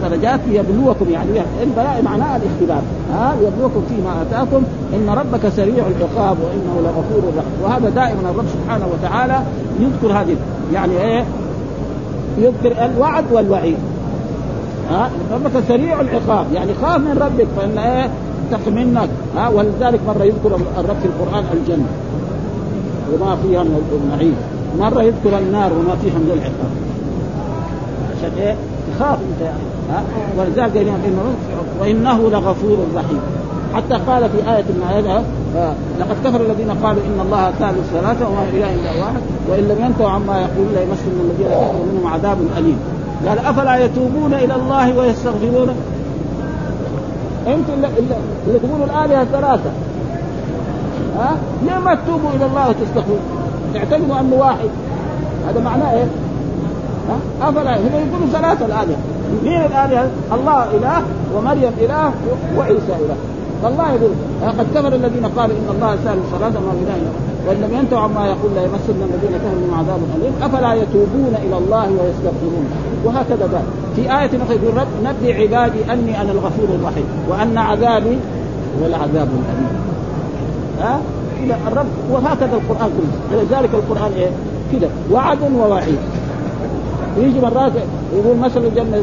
[0.02, 1.30] درجات ليبلوكم يعني.
[1.62, 2.82] البلاء معناها الاختبار.
[3.12, 4.62] ها؟ يبلوكم فيما آتاكم.
[4.94, 7.62] إن ربك سريع العقاب وإنه لغفور رحيم.
[7.62, 9.40] وهذا دائما الرب سبحانه وتعالى
[9.80, 10.36] يذكر هذه
[10.72, 11.24] يعني إيه؟
[12.38, 13.76] يذكر الوعد والوعيد.
[14.90, 16.46] ها؟ ربك سريع العقاب.
[16.54, 18.10] يعني خاف من ربك فإن إيه؟
[18.50, 19.08] تقي منك.
[19.36, 21.86] ها؟ ولذلك مرة يذكر الرب في القرآن الجنة.
[23.12, 24.36] وما فيها من النعيم.
[24.78, 26.72] مرة يذكر النار وما فيها من العقاب.
[28.18, 28.56] عشان إيه؟
[28.94, 30.02] تخاف أنت يعني ها؟
[30.38, 31.34] ولذلك إنه
[31.80, 33.20] وإنه لغفور رحيم.
[33.74, 35.22] حتى قال في آية من آياتها
[36.00, 39.20] لقد كفر الذين قالوا إن الله ثالث ثلاثة وما إله إلا واحد
[39.50, 42.78] وإن لم ينتهوا عما يقولون ليمسن الذين كفروا منهم عذاب أليم.
[43.28, 45.68] قال أفلا يتوبون إلى الله ويستغفرون
[47.46, 47.88] أنتم اللي,
[48.46, 49.70] اللي تقولوا الالهه ثلاثة.
[51.18, 53.20] ها؟ ليه ما تتوبوا إلى الله وتستغفرون؟
[53.74, 54.70] تعتقدوا أنه واحد.
[55.48, 56.06] هذا معناه إيه؟
[57.08, 58.98] ها؟ أفلا هم يقولوا ثلاثة الالهه
[59.44, 61.02] مين الالهه؟ الله إله
[61.36, 62.12] ومريم إله
[62.58, 63.16] وعيسى إله.
[63.62, 64.10] فالله يقول
[64.58, 68.26] قد كفر الذين قالوا إن الله ثالث ثلاثة وما اله إلا وإن لم ينتهوا عما
[68.26, 72.66] يقول لا يمسن الذين كفروا من عذاب أليم أفلا يتوبون إلى الله ويستغفرون؟
[73.04, 73.64] وهكذا قال.
[73.96, 78.18] في آية أخرى يقول رب نبي عبادي أني أنا الغفور الرحيم وأن عذابي
[78.80, 79.76] هو العذاب الأليم.
[80.80, 81.00] ها؟
[81.42, 81.86] إلى الرب.
[82.10, 83.38] وهكذا القرآن كله.
[83.38, 84.30] ولذلك القرآن إيه؟
[84.72, 84.88] كده.
[85.12, 85.98] وعد ووعيد.
[87.18, 87.72] يجي مرات
[88.16, 89.02] يقول مثل الجنة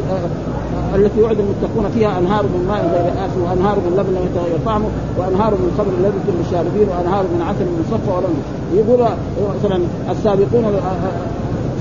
[0.94, 4.88] التي وعد المتقون فيها أنهار من ماء غير آسن وأنهار من لبن لم يتغير طعمه
[5.18, 8.34] وأنهار من خمر لذة للشاربين وأنهار من عسل مصفى ولم
[8.78, 9.00] يقول
[9.56, 9.78] مثلا
[10.10, 10.64] السابقون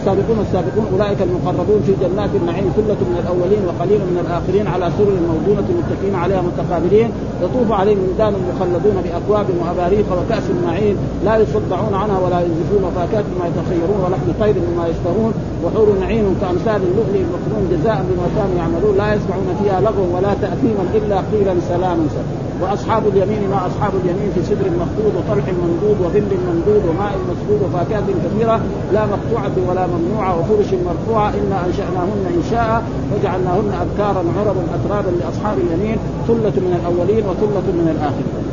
[0.03, 5.17] والسابقون السابقون أولئك المقربون في جنات النعيم ثلة من الأولين وقليل من الآخرين على سرر
[5.31, 7.09] موضونه متكئين عليها متقابلين
[7.43, 10.95] يطوف عليهم ولدان مخلدون بأكواب وأباريق وكأس معين
[11.25, 15.33] لا يصدعون عنها ولا ينزفون وفاكهه ما يتخيرون ولحم طير مما يشتهون.
[15.63, 18.97] وحور نعيم كأمثال اللؤلؤ المكنون جزاء بما كانوا يعملون.
[18.97, 22.05] لا يسمعون فيها لغوا ولا تأثيما إلا قيلا سلاما.
[22.13, 27.59] سلاما وأصحاب اليمين ما أصحاب اليمين في سدر مخضود وطلح منضود وظل ممدود وماء مسدود
[27.65, 28.61] وفاكهة كثيرة.
[28.93, 31.29] لا مقطوعة ولا ممنوعة وفرش مرفوعة.
[31.29, 35.97] أنا أنشأناهن انشاء وجعلناهن أبكارا عربا أترابا لأصحاب اليمين.
[36.27, 38.52] ثلة من الأولين وثلة من الآخرين.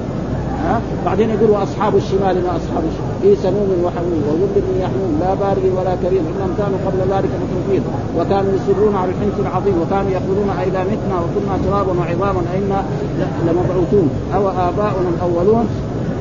[0.65, 3.15] ها؟ بعدين يقول وأصحاب الشمال ما أصحاب الشمال.
[3.23, 6.25] في سموم وحميم وظل من يحموم لا بارد ولا كريم.
[6.31, 7.83] إنهم كانوا قبل ذلك مترفين
[8.19, 9.75] وكانوا يصرون على الحنث العظيم.
[9.83, 12.41] وكانوا يقولون اذا متنا وكنا ترابا وعظاما.
[12.55, 12.85] أئنا
[13.47, 14.11] لمبعوثون.
[14.35, 15.67] أو آباؤنا الأولون.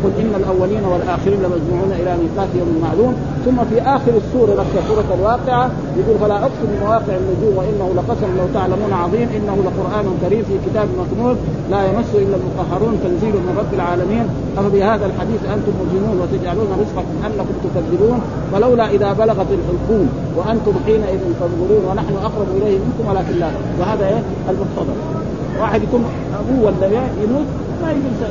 [0.04, 3.14] قل إن الأولين والآخرين لمجموعون إلى ميقات يوم معلوم.
[3.46, 5.66] ثم في آخر السوره نفسها سورة الواقعة
[6.00, 9.28] يقول فلا أقسم بمواقع النجوم وإنه لقسم لو تعلمون عظيم.
[9.38, 11.36] إنه لقرآن كريم في كتاب مكنون
[11.72, 12.94] لا يمس إلا المطهرون.
[13.04, 14.26] تنزيل من رب العالمين.
[14.58, 18.20] افبهذا الحديث أنتم مجرمون وتجعلون رزقكم أنكم تكذبون؟
[18.52, 23.04] فلولا إذا بلغت الحلقوم وأنتم حينئذ تنظرون ونحن أقرب إليه منكم.
[23.10, 23.50] ولكن لا.
[23.80, 24.96] وهذا إيه؟ المقتضى.
[25.62, 26.04] واحد يكون
[26.40, 26.88] أبوه ولا
[27.24, 27.46] يموت
[27.82, 28.22] ما يجوز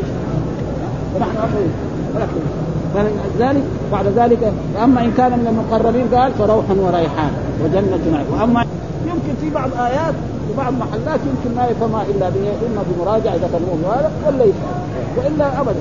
[1.15, 1.73] ونحن اخرين
[2.95, 7.31] فلذلك بعد ذلك فأما إن كان من المقربين قال فروح وريحان
[7.65, 8.65] وجنة نعيم وأما
[9.07, 10.15] يمكن في بعض آيات
[10.51, 14.79] وبعض محلات يمكن ما يفهمها إلا إما بمراجعة إذا كان هذا ولا يفهم
[15.17, 15.81] وإلا ابدا.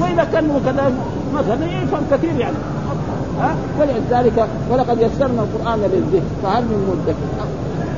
[0.00, 0.92] وإذا كان كذا
[1.34, 2.56] مثلا يفهم كثير يعني.
[3.40, 7.46] ها؟ ولذلك ولقد يسرنا القرآن للذكر فهل من مدكر؟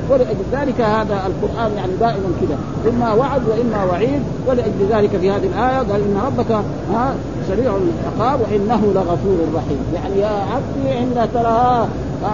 [0.09, 2.57] ولأجل ذلك هذا القرآن يعني دائما كذا.
[2.89, 6.51] إما وعد وإما وعيد ولأجل ذلك في هذه الآية قال إن ربك
[6.93, 7.13] ها
[7.47, 9.79] سريع العقاب وإنه لغفور رحيم.
[9.93, 11.87] يعني يا عبدي إن ترى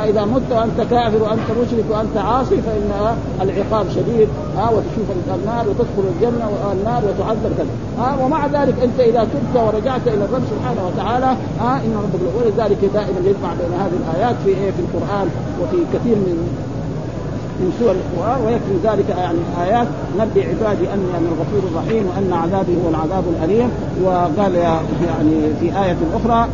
[0.10, 6.04] إذا مت وأنت كافر وأنت مشرك وأنت عاصي فإن العقاب شديد ها وتشوف النار وتدخل
[6.16, 7.68] الجنة والنار وتعذب كذا.
[8.00, 12.78] ها ومع ذلك أنت إذا تبت ورجعت إلى الرب سبحانه وتعالى ها إن ربك ولذلك
[12.94, 15.28] دائما يجمع بين هذه الآيات في إيه في القرآن
[15.62, 16.38] وفي كثير من
[17.60, 19.88] من سور القرآن ويكفي ذلك يعني آيات.
[20.20, 23.70] نبي عبادي أني أنا الغفور الرحيم وأن عذابي هو العذاب الأليم.
[24.04, 26.48] وقال يعني في آية أخرى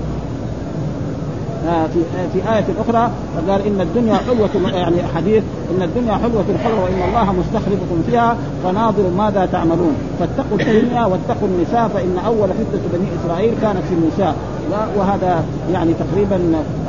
[1.67, 3.11] آه، في آه، في آية أخرى
[3.49, 9.03] قال إن الدنيا حلوة يعني حديث إن الدنيا حلوة حلوة وإن الله مستخلفكم فيها فناظر
[9.17, 9.95] ماذا تعملون.
[10.19, 14.35] فاتقوا الدنيا واتقوا النساء فإن أول فتنة بني إسرائيل كانت في النساء
[14.97, 15.43] وهذا
[15.73, 16.39] يعني تقريبا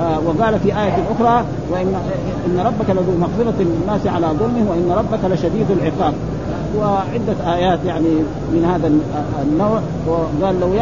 [0.01, 1.95] آه، وقال في آية أخرى وإن
[2.47, 6.14] إن ربك لذو مغفرة للناس على ظلمه وإن ربك لشديد العقاب.
[6.78, 8.09] وعدة آيات يعني
[8.53, 8.93] من هذا
[9.43, 9.80] النوع.
[10.07, 10.74] وقال لو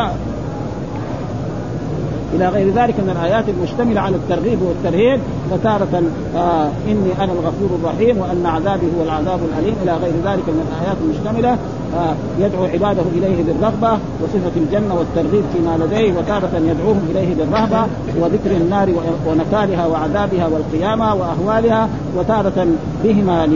[2.34, 5.20] إلى غير ذلك من الآيات المشتملة على الترغيب والترهيب
[5.52, 6.02] وتارة
[6.36, 10.96] آه إني أنا الغفور الرحيم وأن عذابي هو العذاب الأليم إلى غير ذلك من الآيات
[11.04, 11.58] المشتملة
[11.96, 17.86] آه يدعو عباده إليه بالرغبة وصفة الجنة والترغيب فيما لديه وتارة يدعوهم إليه بالرهبة
[18.20, 18.88] وذكر النار
[19.26, 22.66] ونكالها وعذابها والقيامة وأهوالها وتارة
[23.04, 23.48] بهما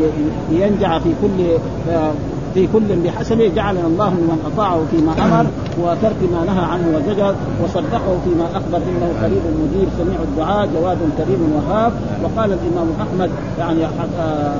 [0.51, 1.45] لينجع في كل
[1.91, 2.13] آه
[2.55, 5.47] في كل بحسبه جعلنا الله من أطاعه فيما أمر
[5.79, 7.35] وترك ما نهى عنه وزجر
[7.65, 11.93] وصدقه فيما أخبر إنه قريب مجيب سميع الدعاء جواد كريم وهاب.
[12.25, 13.85] وقال الإمام أحمد يعني
[14.19, 14.55] آه،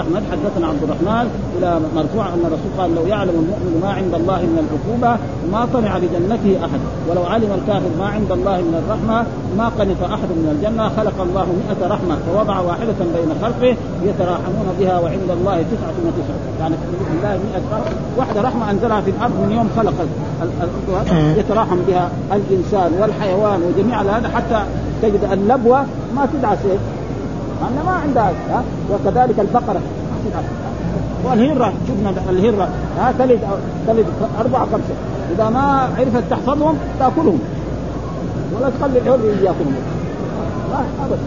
[0.00, 1.26] أحمد حدثنا عبد الرحمن
[1.58, 5.12] إلى مرفوع أن الرسول قال لو يعلم المؤمن ما عند الله من العقوبة
[5.52, 6.80] ما طمع لجنته أحد.
[7.08, 9.18] ولو علم الكافر ما عند الله من الرحمة
[9.58, 13.76] ما قنط أحد من الجنة خلق الله مئة رحمة فوضع واحدة بين خلقه
[14.08, 16.40] يتراحمون بها وعند الله تسعة وتسعة.
[16.60, 16.74] يعني
[17.08, 17.92] في الله مئة رحمة.
[18.16, 19.94] واحدة رحمة أنزلها في الأرض من يوم خلق
[20.42, 24.62] الأرض يتراحم بها الإنسان والحيوان وجميع هذا حتى
[25.02, 25.80] تجد اللبوة
[26.16, 26.58] ما تدعس
[27.62, 29.80] لأن ما عندها ها؟ وكذلك البقرة.
[31.24, 33.40] والهرة شفنا الهرة ها؟ تلد
[33.86, 34.06] تلد
[34.40, 34.94] أربعة خمسة.
[35.34, 37.40] إذا ما عرفت تحفظهم تأكلهم.
[38.56, 39.76] ولا تخلي الحر يأكلهم.
[40.70, 41.22] ما أبدا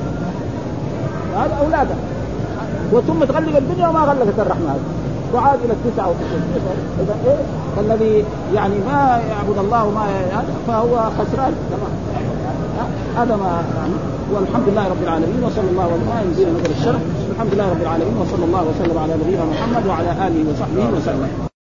[1.38, 1.98] هذا أولادها
[2.92, 4.70] وثم تغلق الدنيا وما غلقت الرحمة.
[4.70, 4.80] هذه
[5.34, 6.14] وعاد إلى التسعة
[7.00, 7.38] إذا إيه؟
[7.76, 8.24] فالذي
[8.56, 10.06] يعني ما يعبد الله وما
[10.68, 11.54] فهو خسران.
[13.18, 13.64] هذا ما
[14.34, 17.02] والحمد لله رب العالمين وصلى الله وسلم يزيد نظر الشرح
[17.32, 21.55] الحمد لله رب العالمين وصلى الله وسلم على نبينا محمد وعلى آله وصحبه وسلم.